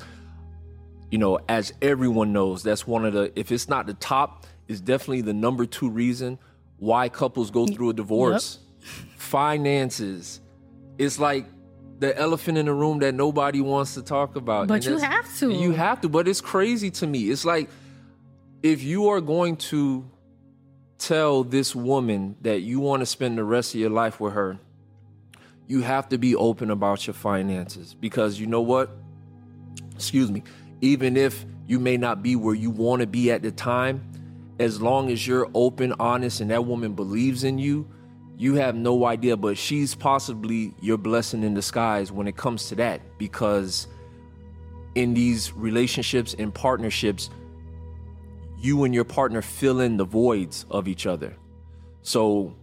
you 1.11 1.19
know, 1.19 1.39
as 1.49 1.75
everyone 1.83 2.33
knows, 2.33 2.63
that's 2.63 2.87
one 2.87 3.05
of 3.05 3.13
the. 3.13 3.31
If 3.39 3.53
it's 3.53 3.69
not 3.69 3.87
the 3.87 3.95
top, 3.95 4.47
it's 4.67 4.81
definitely 4.81 5.21
the 5.21 5.35
number 5.35 5.67
two 5.67 5.91
reason 5.91 6.39
why 6.79 7.11
couples 7.11 7.51
go 7.51 7.67
through 7.67 7.91
a 7.91 7.95
divorce. 7.95 8.59
Finances. 9.17 10.41
It's 10.99 11.19
like 11.19 11.47
the 12.03 12.19
elephant 12.19 12.59
in 12.59 12.67
the 12.67 12.75
room 12.75 12.99
that 12.99 13.15
nobody 13.15 13.61
wants 13.61 13.95
to 13.95 14.03
talk 14.03 14.35
about. 14.35 14.67
But 14.67 14.85
And 14.85 14.85
you 14.85 14.99
have 14.99 15.39
to. 15.39 15.53
You 15.53 15.71
have 15.73 16.01
to, 16.03 16.09
but 16.09 16.27
it's 16.27 16.41
crazy 16.41 16.91
to 16.91 17.07
me. 17.07 17.31
It's 17.31 17.45
like 17.45 17.71
if 18.63 18.83
you 18.83 19.09
are 19.09 19.21
going 19.21 19.57
to 19.57 20.05
tell 20.99 21.45
this 21.45 21.75
woman 21.75 22.37
that 22.43 22.61
you 22.61 22.81
want 22.81 23.01
to 23.01 23.07
spend 23.07 23.39
the 23.39 23.45
rest 23.45 23.75
of 23.75 23.81
your 23.81 23.91
life 23.91 24.19
with 24.19 24.35
her, 24.35 24.59
you 25.69 25.83
have 25.83 26.09
to 26.09 26.19
be 26.19 26.35
open 26.35 26.71
about 26.71 27.07
your 27.07 27.15
finances 27.15 27.95
because 27.95 28.39
you 28.39 28.47
know 28.47 28.61
what? 28.61 28.91
Excuse 29.95 30.31
me. 30.31 30.43
Even 30.81 31.17
if 31.17 31.45
you 31.69 31.79
may 31.79 31.97
not 31.97 32.21
be 32.21 32.35
where 32.35 32.55
you 32.55 32.71
want 32.71 33.01
to 33.01 33.07
be 33.07 33.31
at 33.31 33.43
the 33.43 33.53
time, 33.53 34.03
as 34.59 34.83
long 34.83 35.09
as 35.09 35.25
you're 35.25 35.49
open, 35.55 35.95
honest, 36.01 36.41
and 36.41 36.51
that 36.51 36.65
woman 36.65 36.95
believes 36.95 37.45
in 37.45 37.59
you, 37.59 37.89
you 38.43 38.55
have 38.55 38.75
no 38.75 39.05
idea. 39.05 39.37
But 39.37 39.57
she's 39.57 39.95
possibly 39.95 40.75
your 40.81 40.99
blessing 40.99 41.45
in 41.45 41.55
disguise 41.55 42.11
when 42.11 42.27
it 42.27 42.37
comes 42.37 42.69
to 42.71 42.75
that 42.75 43.01
because 43.17 43.87
in 44.97 45.15
these 45.15 45.53
relationships 45.53 46.35
and 46.37 46.53
partnerships, 46.53 47.31
you 48.59 48.83
and 48.83 48.93
your 48.93 49.05
partner 49.05 49.43
fill 49.43 49.81
in 49.81 49.97
the 49.97 50.05
voids 50.05 50.67
of 50.71 50.89
each 50.89 51.07
other. 51.07 51.37
So, 52.03 52.55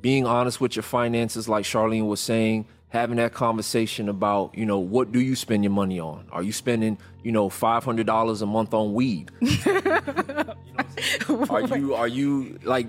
being 0.00 0.26
honest 0.26 0.60
with 0.60 0.74
your 0.74 0.82
finances, 0.82 1.48
like 1.48 1.64
Charlene 1.64 2.08
was 2.08 2.20
saying, 2.20 2.66
having 2.88 3.18
that 3.18 3.32
conversation 3.32 4.08
about, 4.08 4.56
you 4.58 4.66
know, 4.66 4.80
what 4.80 5.12
do 5.12 5.20
you 5.20 5.36
spend 5.36 5.62
your 5.62 5.72
money 5.72 6.00
on? 6.00 6.26
Are 6.32 6.42
you 6.42 6.52
spending, 6.52 6.98
you 7.22 7.30
know, 7.30 7.48
five 7.48 7.84
hundred 7.84 8.06
dollars 8.06 8.42
a 8.42 8.46
month 8.46 8.74
on 8.74 8.94
weed? 8.94 9.30
are 11.28 11.76
you 11.76 11.94
are 11.94 12.08
you 12.08 12.58
like? 12.64 12.88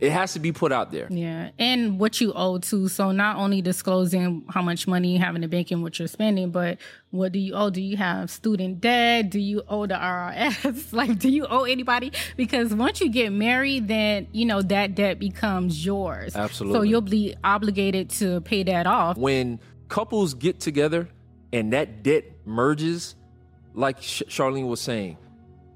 It 0.00 0.10
has 0.10 0.32
to 0.32 0.40
be 0.40 0.50
put 0.50 0.72
out 0.72 0.90
there. 0.90 1.06
Yeah, 1.08 1.50
and 1.58 2.00
what 2.00 2.20
you 2.20 2.32
owe 2.34 2.58
too. 2.58 2.88
So 2.88 3.12
not 3.12 3.36
only 3.36 3.62
disclosing 3.62 4.44
how 4.50 4.60
much 4.60 4.88
money 4.88 5.12
you 5.12 5.18
have 5.20 5.34
in 5.36 5.40
the 5.42 5.48
bank 5.48 5.70
and 5.70 5.82
what 5.82 5.98
you're 5.98 6.08
spending, 6.08 6.50
but 6.50 6.78
what 7.10 7.30
do 7.30 7.38
you 7.38 7.54
owe? 7.54 7.70
Do 7.70 7.80
you 7.80 7.96
have 7.96 8.28
student 8.30 8.80
debt? 8.80 9.30
Do 9.30 9.38
you 9.38 9.62
owe 9.68 9.86
the 9.86 9.94
IRS? 9.94 10.92
like, 10.92 11.18
do 11.18 11.28
you 11.28 11.46
owe 11.48 11.62
anybody? 11.62 12.12
Because 12.36 12.74
once 12.74 13.00
you 13.00 13.08
get 13.08 13.30
married, 13.32 13.86
then 13.86 14.26
you 14.32 14.46
know 14.46 14.62
that 14.62 14.96
debt 14.96 15.20
becomes 15.20 15.86
yours. 15.86 16.34
Absolutely. 16.34 16.78
So 16.78 16.82
you'll 16.82 17.00
be 17.00 17.36
obligated 17.44 18.10
to 18.10 18.40
pay 18.40 18.64
that 18.64 18.86
off. 18.86 19.16
when 19.16 19.60
couples 19.88 20.34
get 20.34 20.58
together 20.58 21.08
and 21.52 21.72
that 21.72 22.02
debt 22.02 22.24
merges, 22.44 23.14
like 23.74 24.02
Sh- 24.02 24.22
Charlene 24.28 24.66
was 24.66 24.80
saying, 24.80 25.18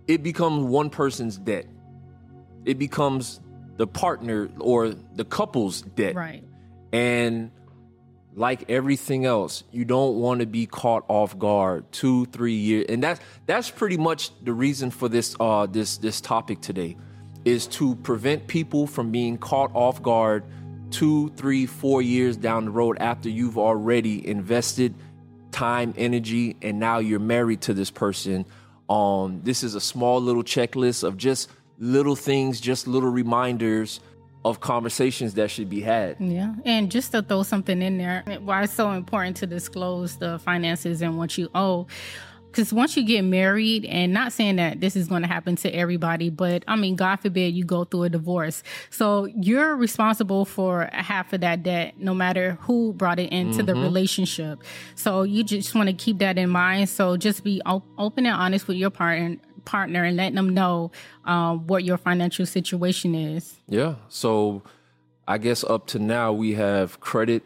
it 0.09 0.23
becomes 0.25 0.65
one 0.65 0.91
person's 0.91 1.39
debt. 1.39 1.67
It 2.65 2.79
becomes 2.79 3.41
the 3.79 3.87
partner 3.87 4.51
or 4.61 4.91
the 4.91 5.25
couple's 5.25 5.81
debt. 5.81 6.15
Right. 6.15 6.45
And 6.93 7.51
like 8.35 8.69
everything 8.69 9.25
else, 9.25 9.65
you 9.73 9.85
don't 9.85 10.17
want 10.17 10.41
to 10.41 10.47
be 10.47 10.67
caught 10.67 11.05
off 11.09 11.39
guard 11.39 11.91
two, 11.91 12.27
three 12.27 12.55
years. 12.55 12.87
And 12.89 13.03
that's 13.03 13.21
that's 13.47 13.71
pretty 13.71 13.97
much 13.97 14.31
the 14.45 14.53
reason 14.53 14.91
for 14.91 15.09
this 15.09 15.35
uh 15.41 15.67
this 15.67 15.97
this 15.97 16.21
topic 16.21 16.61
today 16.61 16.97
is 17.45 17.67
to 17.69 17.95
prevent 17.97 18.47
people 18.47 18.87
from 18.87 19.11
being 19.11 19.39
caught 19.39 19.71
off 19.75 20.03
guard 20.03 20.45
two, 20.91 21.31
three, 21.37 21.67
four 21.67 22.03
years 22.03 22.37
down 22.37 22.67
the 22.67 22.71
road 22.71 22.99
after 22.99 23.29
you've 23.29 23.59
already 23.59 24.27
invested 24.27 24.95
time, 25.53 25.95
energy, 25.97 26.57
and 26.63 26.79
now 26.79 26.99
you're 26.99 27.21
married 27.21 27.61
to 27.63 27.75
this 27.75 27.91
person. 27.91 28.45
Um, 28.89 29.41
this 29.45 29.63
is 29.63 29.75
a 29.75 29.81
small 29.81 30.21
little 30.21 30.43
checklist 30.43 31.05
of 31.05 31.17
just 31.17 31.51
little 31.79 32.17
things, 32.17 32.61
just 32.61 32.87
little 32.87 33.11
reminders 33.11 34.01
of 34.45 34.61
conversations 34.61 35.35
that 35.35 35.51
should 35.51 35.69
be 35.69 35.81
had. 35.81 36.17
Yeah. 36.21 36.55
And 36.65 36.91
just 36.91 37.13
to 37.13 37.23
throw 37.23 37.43
something 37.43 37.83
in 37.83 37.99
there, 37.99 38.25
why 38.41 38.63
it's 38.63 38.73
so 38.73 38.93
important 38.93 39.37
to 39.39 39.47
disclose 39.47 40.17
the 40.17 40.39
finances 40.39 41.03
and 41.03 41.19
what 41.19 41.37
you 41.37 41.49
owe. 41.55 41.87
Because 42.51 42.73
once 42.73 42.97
you 42.97 43.05
get 43.05 43.23
married, 43.23 43.85
and 43.85 44.13
not 44.13 44.33
saying 44.33 44.57
that 44.57 44.81
this 44.81 44.97
is 44.97 45.07
going 45.07 45.21
to 45.21 45.29
happen 45.29 45.55
to 45.57 45.71
everybody, 45.71 46.31
but 46.31 46.65
I 46.67 46.77
mean, 46.77 46.97
God 46.97 47.17
forbid 47.17 47.55
you 47.55 47.63
go 47.63 47.85
through 47.85 48.05
a 48.05 48.09
divorce. 48.09 48.63
So 48.91 49.27
you're 49.27 49.77
responsible 49.77 50.47
for 50.47 50.89
half 50.93 51.33
of 51.35 51.43
that 51.43 51.63
debt, 51.63 51.95
no 51.99 52.15
matter 52.15 52.57
who 52.63 52.95
brought 52.95 53.19
it 53.19 53.31
into 53.31 53.63
the 53.63 53.75
mm-hmm. 53.75 53.83
relationship. 53.83 54.63
So 54.95 55.25
you 55.25 55.45
just 55.45 55.75
want 55.75 55.89
to 55.89 55.93
keep 55.93 56.19
that 56.19 56.39
in 56.39 56.49
mind. 56.49 56.89
So 56.89 57.19
just 57.19 57.45
be 57.45 57.61
op- 57.67 57.87
open 57.99 58.25
and 58.25 58.35
honest 58.35 58.67
with 58.67 58.79
your 58.79 58.91
partner 58.91 59.37
partner 59.69 60.03
and 60.05 60.17
letting 60.17 60.35
them 60.35 60.55
know 60.55 60.91
um, 61.25 61.67
what 61.67 61.85
your 61.85 61.99
financial 61.99 62.47
situation 62.47 63.15
is. 63.15 63.55
Yeah. 63.69 63.97
So 64.09 64.63
I 65.27 65.37
guess 65.39 65.63
up 65.63 65.87
to 65.89 65.99
now 65.99 66.33
we 66.33 66.55
have 66.55 67.01
credit, 67.01 67.43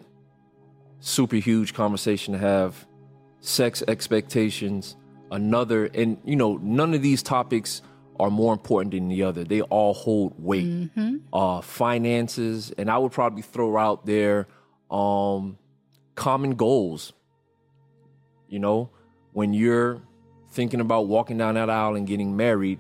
super 1.01 1.37
huge 1.37 1.75
conversation 1.75 2.33
to 2.35 2.39
have, 2.39 2.87
sex 3.41 3.83
expectations, 3.89 4.97
another, 5.33 5.87
and 5.87 6.17
you 6.25 6.37
know, 6.37 6.59
none 6.63 6.95
of 6.95 7.03
these 7.03 7.23
topics 7.23 7.83
are 8.21 8.31
more 8.31 8.53
important 8.53 8.93
than 8.95 9.09
the 9.09 9.25
other. 9.25 9.43
They 9.43 9.63
all 9.63 9.95
hold 9.95 10.33
weight. 10.39 10.91
Uh, 11.33 11.61
finances, 11.61 12.73
and 12.79 12.89
I 12.89 12.99
would 12.99 13.11
probably 13.11 13.43
throw 13.43 13.77
out 13.77 14.07
there 14.07 14.47
um, 14.93 15.59
common 16.15 16.55
goals. 16.55 17.13
You 18.49 18.61
know, 18.61 18.91
when 19.33 19.55
you're 19.55 20.03
thinking 20.53 20.81
about 20.81 21.07
walking 21.09 21.39
down 21.39 21.55
that 21.55 21.69
aisle 21.71 21.97
and 21.97 22.07
getting 22.07 22.37
married, 22.37 22.79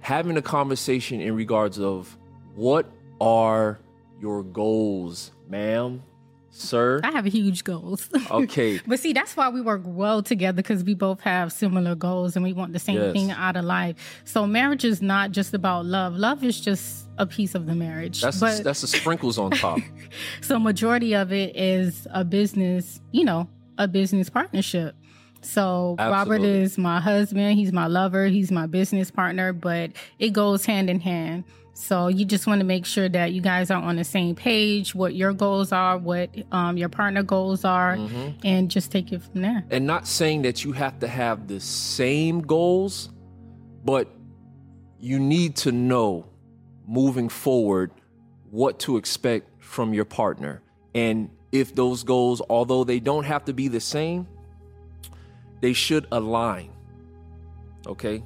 having 0.00 0.36
a 0.36 0.42
conversation 0.42 1.20
in 1.20 1.34
regards 1.34 1.78
of 1.80 2.16
what 2.54 2.86
are 3.20 3.80
your 4.20 4.42
goals, 4.42 5.32
ma'am, 5.48 6.02
sir. 6.50 7.00
I 7.02 7.10
have 7.10 7.24
huge 7.24 7.64
goals. 7.64 8.08
Okay. 8.30 8.80
but 8.86 9.00
see, 9.00 9.12
that's 9.12 9.36
why 9.36 9.48
we 9.48 9.60
work 9.60 9.82
well 9.84 10.22
together 10.22 10.56
because 10.56 10.84
we 10.84 10.94
both 10.94 11.20
have 11.20 11.52
similar 11.52 11.94
goals 11.94 12.36
and 12.36 12.44
we 12.44 12.52
want 12.52 12.72
the 12.72 12.78
same 12.78 12.96
Yes. 12.96 13.12
thing 13.12 13.30
out 13.30 13.56
of 13.56 13.64
life. 13.64 14.22
So 14.24 14.46
marriage 14.46 14.84
is 14.84 15.00
not 15.02 15.30
just 15.32 15.54
about 15.54 15.86
love. 15.86 16.16
Love 16.16 16.44
is 16.44 16.60
just 16.60 17.08
a 17.18 17.26
piece 17.26 17.54
of 17.54 17.66
the 17.66 17.74
marriage. 17.74 18.20
That's 18.20 18.40
but 18.40 18.62
that's 18.62 18.80
the 18.82 18.86
sprinkles 18.88 19.38
on 19.38 19.50
top. 19.52 19.78
so 20.42 20.58
majority 20.58 21.14
of 21.14 21.32
it 21.32 21.56
is 21.56 22.06
a 22.12 22.24
business, 22.24 23.00
you 23.12 23.24
know, 23.24 23.48
a 23.78 23.88
business 23.88 24.28
partnership. 24.30 24.94
So 25.44 25.96
Robert 25.98 26.42
is 26.42 26.78
my 26.78 27.00
husband, 27.00 27.58
he's 27.58 27.72
my 27.72 27.86
lover, 27.86 28.26
he's 28.26 28.50
my 28.50 28.66
business 28.66 29.10
partner, 29.10 29.52
but 29.52 29.92
it 30.18 30.30
goes 30.32 30.64
hand 30.64 30.88
in 30.90 31.00
hand. 31.00 31.44
So 31.76 32.06
you 32.06 32.24
just 32.24 32.46
want 32.46 32.60
to 32.60 32.64
make 32.64 32.86
sure 32.86 33.08
that 33.08 33.32
you 33.32 33.40
guys 33.40 33.70
are 33.70 33.82
on 33.82 33.96
the 33.96 34.04
same 34.04 34.36
page, 34.36 34.94
what 34.94 35.14
your 35.14 35.32
goals 35.32 35.72
are, 35.72 35.98
what 35.98 36.30
um, 36.52 36.76
your 36.76 36.88
partner 36.88 37.22
goals 37.24 37.64
are, 37.64 37.96
Mhm. 37.96 38.34
and 38.44 38.70
just 38.70 38.92
take 38.92 39.12
it 39.12 39.22
from 39.22 39.42
there. 39.42 39.64
And 39.70 39.84
not 39.86 40.06
saying 40.06 40.42
that 40.42 40.64
you 40.64 40.70
have 40.72 41.00
to 41.00 41.08
have 41.08 41.48
the 41.48 41.58
same 41.60 42.42
goals, 42.42 43.10
but 43.84 44.08
you 45.00 45.18
need 45.18 45.56
to 45.56 45.72
know 45.72 46.26
moving 46.86 47.28
forward 47.28 47.90
what 48.50 48.78
to 48.78 48.96
expect 48.96 49.48
from 49.62 49.92
your 49.92 50.04
partner. 50.04 50.62
And 50.94 51.28
if 51.50 51.74
those 51.74 52.04
goals, 52.04 52.40
although 52.48 52.84
they 52.84 53.00
don't 53.00 53.24
have 53.24 53.44
to 53.46 53.52
be 53.52 53.66
the 53.66 53.80
same, 53.80 54.28
they 55.60 55.72
should 55.72 56.06
align. 56.12 56.70
Okay? 57.86 58.24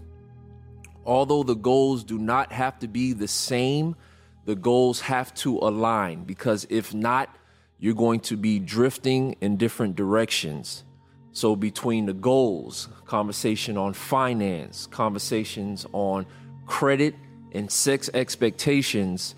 Although 1.05 1.43
the 1.43 1.57
goals 1.57 2.05
do 2.05 2.19
not 2.19 2.53
have 2.53 2.79
to 2.81 2.89
be 2.89 3.13
the 3.13 3.29
same, 3.29 3.97
the 4.45 4.55
goals 4.55 5.01
have 5.01 5.35
to 5.35 5.59
align 5.59 6.25
because 6.25 6.67
if 6.71 6.95
not, 6.95 7.35
you're 7.79 7.95
going 7.95 8.21
to 8.21 8.37
be 8.37 8.59
drifting 8.59 9.37
in 9.41 9.57
different 9.57 9.97
directions. 9.97 10.85
So, 11.33 11.55
between 11.55 12.07
the 12.07 12.15
goals, 12.15 12.89
conversation 13.05 13.77
on 13.77 13.93
finance, 13.93 14.87
conversations 14.87 15.87
on 15.93 16.27
credit, 16.67 17.15
and 17.53 17.71
sex 17.71 18.11
expectations, 18.13 19.35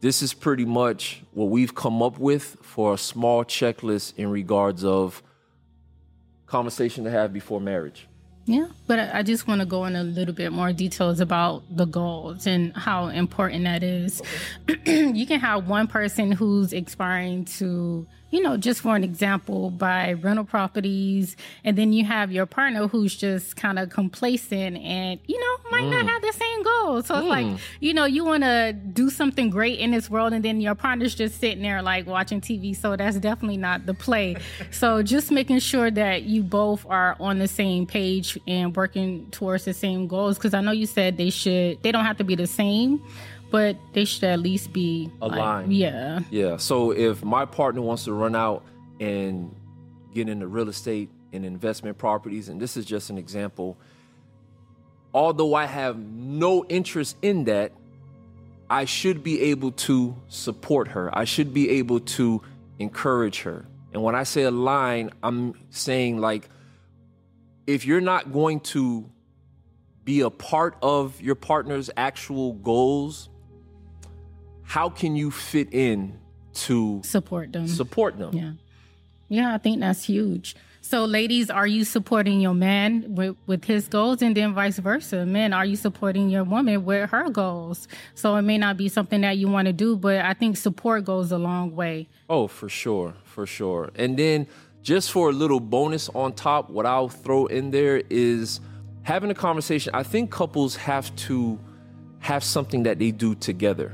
this 0.00 0.22
is 0.22 0.34
pretty 0.34 0.64
much 0.64 1.22
what 1.32 1.46
we've 1.50 1.74
come 1.74 2.02
up 2.02 2.18
with 2.18 2.56
for 2.62 2.94
a 2.94 2.98
small 2.98 3.44
checklist 3.44 4.14
in 4.16 4.30
regards 4.30 4.84
of 4.84 5.22
conversation 6.46 7.04
to 7.04 7.10
have 7.10 7.32
before 7.32 7.60
marriage. 7.60 8.06
Yeah, 8.46 8.68
but 8.86 9.00
I 9.12 9.24
just 9.24 9.48
want 9.48 9.60
to 9.60 9.66
go 9.66 9.86
in 9.86 9.96
a 9.96 10.04
little 10.04 10.34
bit 10.34 10.52
more 10.52 10.72
details 10.72 11.18
about 11.18 11.64
the 11.68 11.84
goals 11.84 12.46
and 12.46 12.72
how 12.76 13.08
important 13.08 13.64
that 13.64 13.82
is. 13.82 14.22
you 14.86 15.26
can 15.26 15.40
have 15.40 15.68
one 15.68 15.88
person 15.88 16.30
who's 16.30 16.72
aspiring 16.72 17.44
to, 17.56 18.06
you 18.30 18.42
know, 18.42 18.56
just 18.56 18.80
for 18.80 18.96
an 18.96 19.04
example, 19.04 19.70
buy 19.70 20.12
rental 20.14 20.44
properties, 20.44 21.36
and 21.64 21.78
then 21.78 21.92
you 21.92 22.04
have 22.04 22.32
your 22.32 22.46
partner 22.46 22.88
who's 22.88 23.14
just 23.14 23.56
kind 23.56 23.78
of 23.78 23.90
complacent 23.90 24.76
and, 24.78 25.20
you 25.26 25.38
know, 25.38 25.70
might 25.70 25.88
not 25.88 26.04
mm. 26.04 26.08
have 26.08 26.22
the 26.22 26.32
same 26.32 26.62
goals. 26.62 27.06
So 27.06 27.18
it's 27.18 27.26
like, 27.26 27.46
mm. 27.46 27.58
you 27.80 27.94
know, 27.94 28.04
you 28.04 28.24
want 28.24 28.42
to 28.42 28.72
do 28.72 29.10
something 29.10 29.48
great 29.48 29.78
in 29.78 29.92
this 29.92 30.10
world, 30.10 30.32
and 30.32 30.44
then 30.44 30.60
your 30.60 30.74
partner's 30.74 31.14
just 31.14 31.38
sitting 31.38 31.62
there 31.62 31.82
like 31.82 32.06
watching 32.06 32.40
TV. 32.40 32.74
So 32.74 32.96
that's 32.96 33.16
definitely 33.18 33.58
not 33.58 33.86
the 33.86 33.94
play. 33.94 34.36
so 34.70 35.02
just 35.02 35.30
making 35.30 35.60
sure 35.60 35.90
that 35.90 36.24
you 36.24 36.42
both 36.42 36.84
are 36.86 37.16
on 37.20 37.38
the 37.38 37.48
same 37.48 37.86
page 37.86 38.38
and 38.46 38.74
working 38.74 39.30
towards 39.30 39.64
the 39.64 39.74
same 39.74 40.08
goals. 40.08 40.36
Because 40.36 40.52
I 40.52 40.60
know 40.60 40.72
you 40.72 40.86
said 40.86 41.16
they 41.16 41.30
should, 41.30 41.82
they 41.82 41.92
don't 41.92 42.04
have 42.04 42.16
to 42.18 42.24
be 42.24 42.34
the 42.34 42.46
same, 42.46 43.02
but 43.56 43.78
they 43.94 44.04
should 44.04 44.24
at 44.24 44.40
least 44.40 44.70
be 44.74 45.10
like, 45.18 45.32
Aligned. 45.32 45.72
yeah. 45.72 46.20
Yeah. 46.30 46.58
So 46.58 46.90
if 46.90 47.24
my 47.24 47.46
partner 47.46 47.80
wants 47.80 48.04
to 48.04 48.12
run 48.12 48.36
out 48.36 48.62
and 49.00 49.50
get 50.12 50.28
into 50.28 50.46
real 50.46 50.68
estate 50.68 51.08
and 51.32 51.42
investment 51.42 51.96
properties, 51.96 52.50
and 52.50 52.60
this 52.60 52.76
is 52.76 52.84
just 52.84 53.08
an 53.08 53.16
example, 53.16 53.78
although 55.14 55.54
I 55.54 55.64
have 55.64 55.98
no 55.98 56.66
interest 56.66 57.16
in 57.22 57.44
that, 57.44 57.72
I 58.68 58.84
should 58.84 59.22
be 59.22 59.40
able 59.44 59.72
to 59.72 60.14
support 60.28 60.88
her. 60.88 61.08
I 61.16 61.24
should 61.24 61.54
be 61.54 61.70
able 61.78 62.00
to 62.00 62.42
encourage 62.78 63.40
her. 63.40 63.64
And 63.94 64.02
when 64.02 64.14
I 64.14 64.24
say 64.24 64.42
align, 64.42 65.12
I'm 65.22 65.54
saying 65.70 66.18
like, 66.18 66.50
if 67.66 67.86
you're 67.86 68.02
not 68.02 68.34
going 68.34 68.60
to 68.76 69.10
be 70.04 70.20
a 70.20 70.28
part 70.28 70.76
of 70.82 71.22
your 71.22 71.36
partner's 71.36 71.88
actual 71.96 72.52
goals, 72.52 73.30
how 74.66 74.88
can 74.88 75.16
you 75.16 75.30
fit 75.30 75.72
in 75.72 76.18
to 76.54 77.00
Support 77.04 77.52
them. 77.52 77.68
support 77.68 78.18
them? 78.18 78.34
Yeah. 78.34 78.52
Yeah, 79.28 79.54
I 79.54 79.58
think 79.58 79.80
that's 79.80 80.04
huge. 80.04 80.54
So, 80.80 81.04
ladies, 81.04 81.50
are 81.50 81.66
you 81.66 81.82
supporting 81.82 82.40
your 82.40 82.54
man 82.54 83.06
with, 83.08 83.34
with 83.48 83.64
his 83.64 83.88
goals? 83.88 84.22
And 84.22 84.36
then 84.36 84.54
vice 84.54 84.78
versa. 84.78 85.26
Men, 85.26 85.52
are 85.52 85.64
you 85.64 85.74
supporting 85.74 86.30
your 86.30 86.44
woman 86.44 86.84
with 86.84 87.10
her 87.10 87.28
goals? 87.28 87.88
So, 88.14 88.36
it 88.36 88.42
may 88.42 88.56
not 88.56 88.76
be 88.76 88.88
something 88.88 89.20
that 89.22 89.36
you 89.36 89.48
want 89.48 89.66
to 89.66 89.72
do, 89.72 89.96
but 89.96 90.24
I 90.24 90.32
think 90.32 90.56
support 90.56 91.04
goes 91.04 91.32
a 91.32 91.38
long 91.38 91.74
way. 91.74 92.08
Oh, 92.30 92.46
for 92.46 92.68
sure, 92.68 93.14
for 93.24 93.46
sure. 93.46 93.90
And 93.96 94.16
then 94.16 94.46
just 94.82 95.10
for 95.10 95.30
a 95.30 95.32
little 95.32 95.58
bonus 95.58 96.08
on 96.10 96.32
top, 96.34 96.70
what 96.70 96.86
I'll 96.86 97.08
throw 97.08 97.46
in 97.46 97.72
there 97.72 98.02
is 98.08 98.60
having 99.02 99.30
a 99.32 99.34
conversation. 99.34 99.92
I 99.92 100.04
think 100.04 100.30
couples 100.30 100.76
have 100.76 101.14
to 101.16 101.58
have 102.20 102.44
something 102.44 102.84
that 102.84 103.00
they 103.00 103.10
do 103.10 103.34
together. 103.34 103.92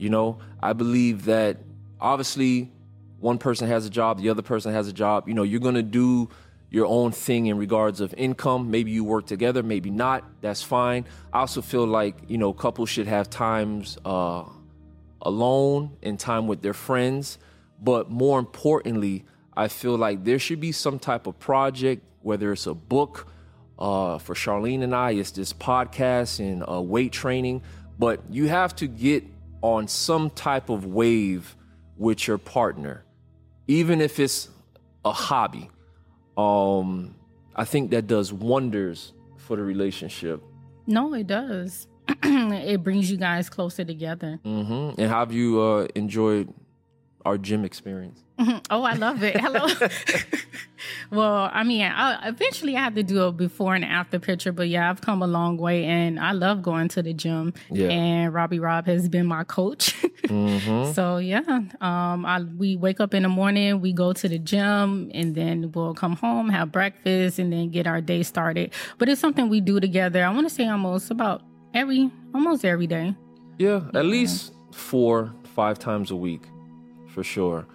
You 0.00 0.08
know, 0.08 0.38
I 0.62 0.72
believe 0.72 1.26
that 1.26 1.58
obviously 2.00 2.72
one 3.18 3.36
person 3.36 3.68
has 3.68 3.84
a 3.84 3.90
job, 3.90 4.18
the 4.18 4.30
other 4.30 4.40
person 4.40 4.72
has 4.72 4.88
a 4.88 4.94
job. 4.94 5.28
You 5.28 5.34
know, 5.34 5.42
you're 5.42 5.60
going 5.60 5.74
to 5.74 5.82
do 5.82 6.30
your 6.70 6.86
own 6.86 7.12
thing 7.12 7.46
in 7.46 7.58
regards 7.58 8.00
of 8.00 8.14
income. 8.16 8.70
Maybe 8.70 8.92
you 8.92 9.04
work 9.04 9.26
together, 9.26 9.62
maybe 9.62 9.90
not. 9.90 10.24
That's 10.40 10.62
fine. 10.62 11.04
I 11.34 11.40
also 11.40 11.60
feel 11.60 11.86
like, 11.86 12.16
you 12.28 12.38
know, 12.38 12.54
couples 12.54 12.88
should 12.88 13.08
have 13.08 13.28
times 13.28 13.98
uh, 14.06 14.44
alone 15.20 15.98
and 16.02 16.18
time 16.18 16.46
with 16.46 16.62
their 16.62 16.72
friends. 16.72 17.36
But 17.78 18.10
more 18.10 18.38
importantly, 18.38 19.26
I 19.54 19.68
feel 19.68 19.98
like 19.98 20.24
there 20.24 20.38
should 20.38 20.60
be 20.60 20.72
some 20.72 20.98
type 20.98 21.26
of 21.26 21.38
project, 21.38 22.02
whether 22.22 22.52
it's 22.52 22.66
a 22.66 22.74
book. 22.74 23.30
Uh, 23.78 24.18
for 24.18 24.34
Charlene 24.34 24.82
and 24.82 24.94
I, 24.94 25.12
it's 25.12 25.30
this 25.30 25.54
podcast 25.54 26.38
and 26.38 26.62
uh, 26.70 26.82
weight 26.82 27.12
training. 27.12 27.62
But 27.98 28.20
you 28.30 28.48
have 28.48 28.76
to 28.76 28.86
get 28.86 29.24
on 29.62 29.88
some 29.88 30.30
type 30.30 30.68
of 30.68 30.86
wave 30.86 31.56
with 31.96 32.26
your 32.26 32.38
partner, 32.38 33.04
even 33.68 34.00
if 34.00 34.18
it's 34.18 34.48
a 35.04 35.12
hobby. 35.12 35.70
Um, 36.36 37.14
I 37.54 37.64
think 37.64 37.90
that 37.90 38.06
does 38.06 38.32
wonders 38.32 39.12
for 39.36 39.56
the 39.56 39.62
relationship. 39.62 40.42
No, 40.86 41.12
it 41.14 41.26
does. 41.26 41.86
it 42.22 42.82
brings 42.82 43.10
you 43.10 43.16
guys 43.16 43.48
closer 43.50 43.84
together. 43.84 44.38
hmm 44.42 44.90
And 44.98 45.10
have 45.10 45.32
you 45.32 45.60
uh, 45.60 45.86
enjoyed 45.94 46.52
our 47.24 47.38
gym 47.38 47.64
experience? 47.64 48.24
Oh, 48.70 48.84
I 48.84 48.94
love 48.94 49.22
it. 49.22 49.38
Hello. 49.38 49.66
well, 51.10 51.50
I 51.52 51.62
mean, 51.62 51.82
I, 51.82 52.28
eventually 52.28 52.76
I 52.76 52.80
have 52.80 52.94
to 52.94 53.02
do 53.02 53.22
a 53.22 53.32
before 53.32 53.74
and 53.74 53.84
after 53.84 54.18
picture, 54.18 54.52
but 54.52 54.68
yeah, 54.68 54.88
I've 54.88 55.00
come 55.00 55.22
a 55.22 55.26
long 55.26 55.58
way 55.58 55.84
and 55.84 56.18
I 56.18 56.32
love 56.32 56.62
going 56.62 56.88
to 56.88 57.02
the 57.02 57.12
gym. 57.12 57.52
Yeah. 57.70 57.88
And 57.88 58.32
Robbie 58.32 58.58
Rob 58.58 58.86
has 58.86 59.08
been 59.08 59.26
my 59.26 59.44
coach. 59.44 59.94
Mm-hmm. 60.24 60.92
So 61.00 61.18
yeah, 61.18 61.40
um, 61.80 62.26
I 62.26 62.42
we 62.56 62.76
wake 62.76 63.00
up 63.00 63.14
in 63.14 63.22
the 63.22 63.28
morning, 63.28 63.80
we 63.80 63.92
go 63.92 64.12
to 64.12 64.28
the 64.28 64.38
gym, 64.38 65.10
and 65.14 65.34
then 65.34 65.72
we'll 65.72 65.94
come 65.94 66.16
home, 66.16 66.48
have 66.48 66.72
breakfast, 66.72 67.38
and 67.38 67.52
then 67.52 67.70
get 67.70 67.86
our 67.86 68.00
day 68.00 68.22
started. 68.22 68.72
But 68.98 69.08
it's 69.08 69.20
something 69.20 69.48
we 69.48 69.60
do 69.60 69.78
together. 69.80 70.24
I 70.24 70.30
want 70.30 70.48
to 70.48 70.54
say 70.54 70.66
almost 70.68 71.10
about 71.10 71.42
every, 71.74 72.10
almost 72.34 72.64
every 72.64 72.86
day. 72.86 73.14
Yeah, 73.58 73.82
at 73.94 74.04
least 74.04 74.52
four, 74.72 75.32
five 75.54 75.78
times 75.78 76.10
a 76.10 76.16
week, 76.16 76.42
for 77.10 77.24
sure. 77.24 77.66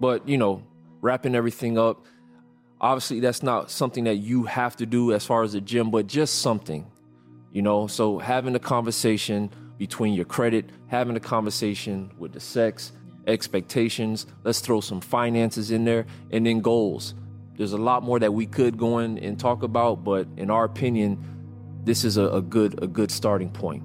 But 0.00 0.28
you 0.28 0.38
know, 0.38 0.62
wrapping 1.00 1.34
everything 1.34 1.78
up. 1.78 2.06
Obviously, 2.80 3.20
that's 3.20 3.42
not 3.42 3.70
something 3.70 4.04
that 4.04 4.16
you 4.16 4.44
have 4.44 4.74
to 4.76 4.86
do 4.86 5.12
as 5.12 5.24
far 5.24 5.42
as 5.42 5.52
the 5.52 5.60
gym, 5.60 5.90
but 5.90 6.06
just 6.06 6.40
something, 6.40 6.90
you 7.52 7.60
know. 7.60 7.86
So 7.86 8.18
having 8.18 8.54
a 8.54 8.58
conversation 8.58 9.50
between 9.76 10.14
your 10.14 10.24
credit, 10.24 10.70
having 10.88 11.16
a 11.16 11.20
conversation 11.20 12.10
with 12.18 12.32
the 12.32 12.40
sex, 12.40 12.92
expectations. 13.26 14.26
Let's 14.44 14.60
throw 14.60 14.80
some 14.80 15.00
finances 15.00 15.70
in 15.70 15.84
there, 15.84 16.06
and 16.30 16.46
then 16.46 16.60
goals. 16.60 17.14
There's 17.56 17.72
a 17.72 17.78
lot 17.78 18.02
more 18.02 18.18
that 18.18 18.32
we 18.32 18.46
could 18.46 18.78
go 18.78 18.98
in 18.98 19.18
and 19.18 19.38
talk 19.38 19.62
about, 19.62 20.04
but 20.04 20.26
in 20.36 20.50
our 20.50 20.64
opinion, 20.64 21.18
this 21.84 22.04
is 22.04 22.16
a, 22.16 22.28
a 22.28 22.42
good 22.42 22.82
a 22.82 22.86
good 22.86 23.10
starting 23.10 23.50
point. 23.50 23.82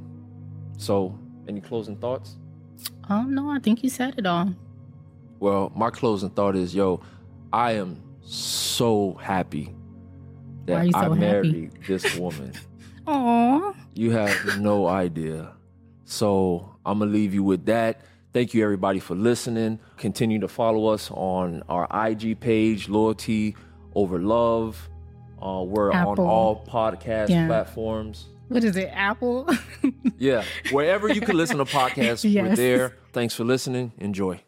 So, 0.78 1.18
any 1.48 1.62
closing 1.62 1.98
thoughts? 1.98 2.38
Oh 3.10 3.24
no, 3.24 3.50
I 3.50 3.60
think 3.60 3.84
you 3.84 3.90
said 3.90 4.16
it 4.18 4.26
all. 4.26 4.54
Well, 5.40 5.72
my 5.76 5.90
closing 5.90 6.30
thought 6.30 6.56
is, 6.56 6.74
yo, 6.74 7.02
I 7.54 7.74
am 7.74 8.02
so 8.22 9.14
happy 9.22 9.74
that 10.66 10.92
so 10.92 10.98
I 10.98 11.04
happy? 11.04 11.16
married 11.16 11.72
this 11.88 12.16
woman. 12.18 12.54
Aw. 13.08 13.74
You 13.94 14.12
have 14.12 14.60
no 14.60 14.88
idea. 14.88 15.52
So 16.06 16.76
I'm 16.86 17.00
gonna 17.00 17.12
leave 17.12 17.34
you 17.34 17.44
with 17.44 17.66
that. 17.66 18.02
Thank 18.34 18.54
you, 18.54 18.64
everybody, 18.64 19.00
for 19.00 19.16
listening. 19.16 19.80
Continue 19.98 20.40
to 20.40 20.48
follow 20.48 20.88
us 20.88 21.10
on 21.12 21.64
our 21.70 21.88
IG 22.10 22.40
page, 22.40 22.90
Loyalty 22.90 23.56
Ova 23.96 24.18
Love. 24.18 24.90
Uh, 25.42 25.64
we're 25.66 25.92
Apple. 25.92 26.12
on 26.12 26.20
all 26.20 26.66
podcast 26.66 27.30
Yeah. 27.30 27.48
platforms. 27.48 28.28
What 28.48 28.64
is 28.64 28.76
it? 28.78 28.90
Apple? 28.94 29.50
Yeah, 30.18 30.44
wherever 30.72 31.12
you 31.12 31.22
can 31.22 31.36
listen 31.36 31.58
to 31.58 31.66
podcasts, 31.80 32.24
we're 32.24 32.56
there. 32.56 32.96
Thanks 33.12 33.34
for 33.34 33.44
listening. 33.44 33.92
Enjoy. 33.98 34.40